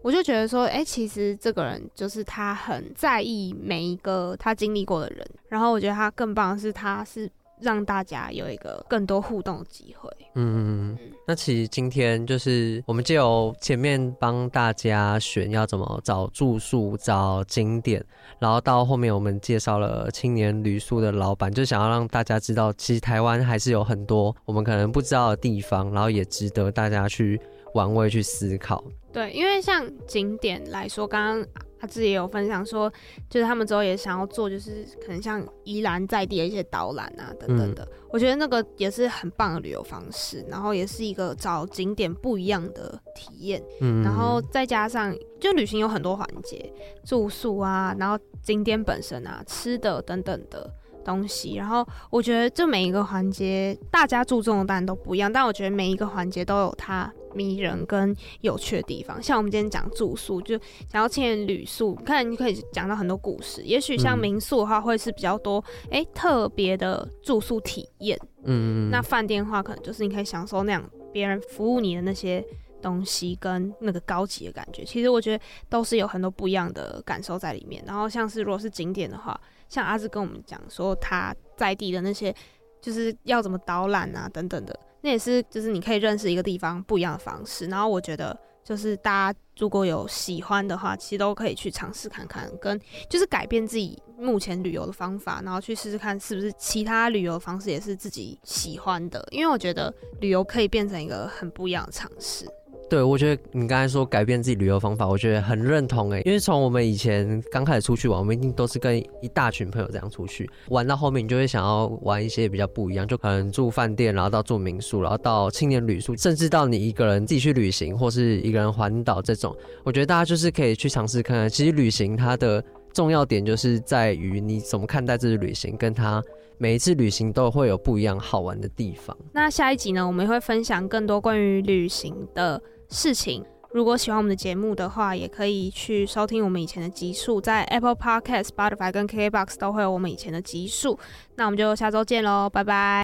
[0.04, 7.28] 我就觉得说，哎、欸，其实这个人就是他很在意每一个他经历过的人，然后我觉得他更棒的是他是。
[7.62, 10.10] 让大家有一个更多互动的机会。
[10.36, 18.04] 嗯，那其实今天就是我们就由前面帮大家选要怎么找住宿、找景点，
[18.38, 27.40] 然后到后面我们介绍了青年旅宿的老板，就想要让大家知道，其实台湾还是有很多我们可能不知道的地方，然后也值得大家去
[27.74, 28.84] 玩味、去思考。
[29.12, 31.48] 对，因为像景点来说，刚刚。
[31.84, 32.90] 他自己也有分享说，
[33.30, 37.84] 就是他们之后也想要做，就是可能像宜兰在地的一些导览啊等等的。
[37.84, 43.62] 嗯、我觉得那个也是很棒的旅游方式，然后也是一个找景点不一样的体验。
[43.82, 46.72] 嗯，然后再加上就旅行有很多环节，
[47.04, 50.74] 住宿啊，然后景点本身啊，吃的等等的。
[51.04, 59.22] 东西，然后我觉得这每一个环节，大家注重的当然都不一样，但我觉得每一个环节都有它迷人跟有趣的地方。
[59.22, 60.58] 像我们今天讲住宿，就
[60.92, 63.62] 想要青年旅宿，看你可以讲到很多故事。
[63.64, 68.20] 也许像民宿的话，会是比较多哎、嗯、特别的住宿体验。
[68.44, 72.46] 嗯，那饭店的话，可能就是你可以享受那样别人服务你的那些
[72.82, 74.84] 东西跟那个高级的感觉。
[74.84, 77.84] 其实我觉得都是有很多不一样的感受在里面。
[77.86, 79.40] 然后像是如果是景点的话。
[79.70, 82.36] 像阿志跟我们讲说，他在地的那些
[82.80, 87.66] 就是要怎么导览啊等等的，那也是就是你可以认识一个地方不一样的方式。
[87.66, 92.80] 然后我觉得就是大家如果有喜欢的话，其实都可以去尝试看看，跟
[93.10, 99.22] 就是改变自己目前旅游的方法，然后去试试看是不是其他旅游方式也是自己喜欢的。
[99.32, 102.48] 因为我觉得旅游可以变成一个很不一样的尝试。
[102.90, 106.22] 对，我觉得你刚才说改变自己旅游方法，我觉得很认同诶。
[106.26, 119.56] 因为从我们以前刚开始出去玩，我们一定都是跟一大群朋友这样出去玩，到后面你就会想要玩一些比较不一样，就可能住饭店，然后到住民宿，然后到青年旅宿，甚至到你一个人自己去旅行，或是一个人环岛这种。
[119.84, 122.64] 我觉得大家就是可以去尝试看看，其实旅行它的
[122.94, 126.24] 重要点就是在于你怎么看待这次旅行，跟它
[126.58, 129.16] 每一次旅行都会有不一样好玩的地方。
[129.34, 140.98] 那下一集呢，我们会分享更多关于旅行的事情，如果喜欢我们的节目的话，也可以去收听我们以前的集数，在 Apple Podcast、Spotify 跟 KKBox 都会有我们以前的集数。
[141.36, 143.02] 那我们就下周见喽，拜拜。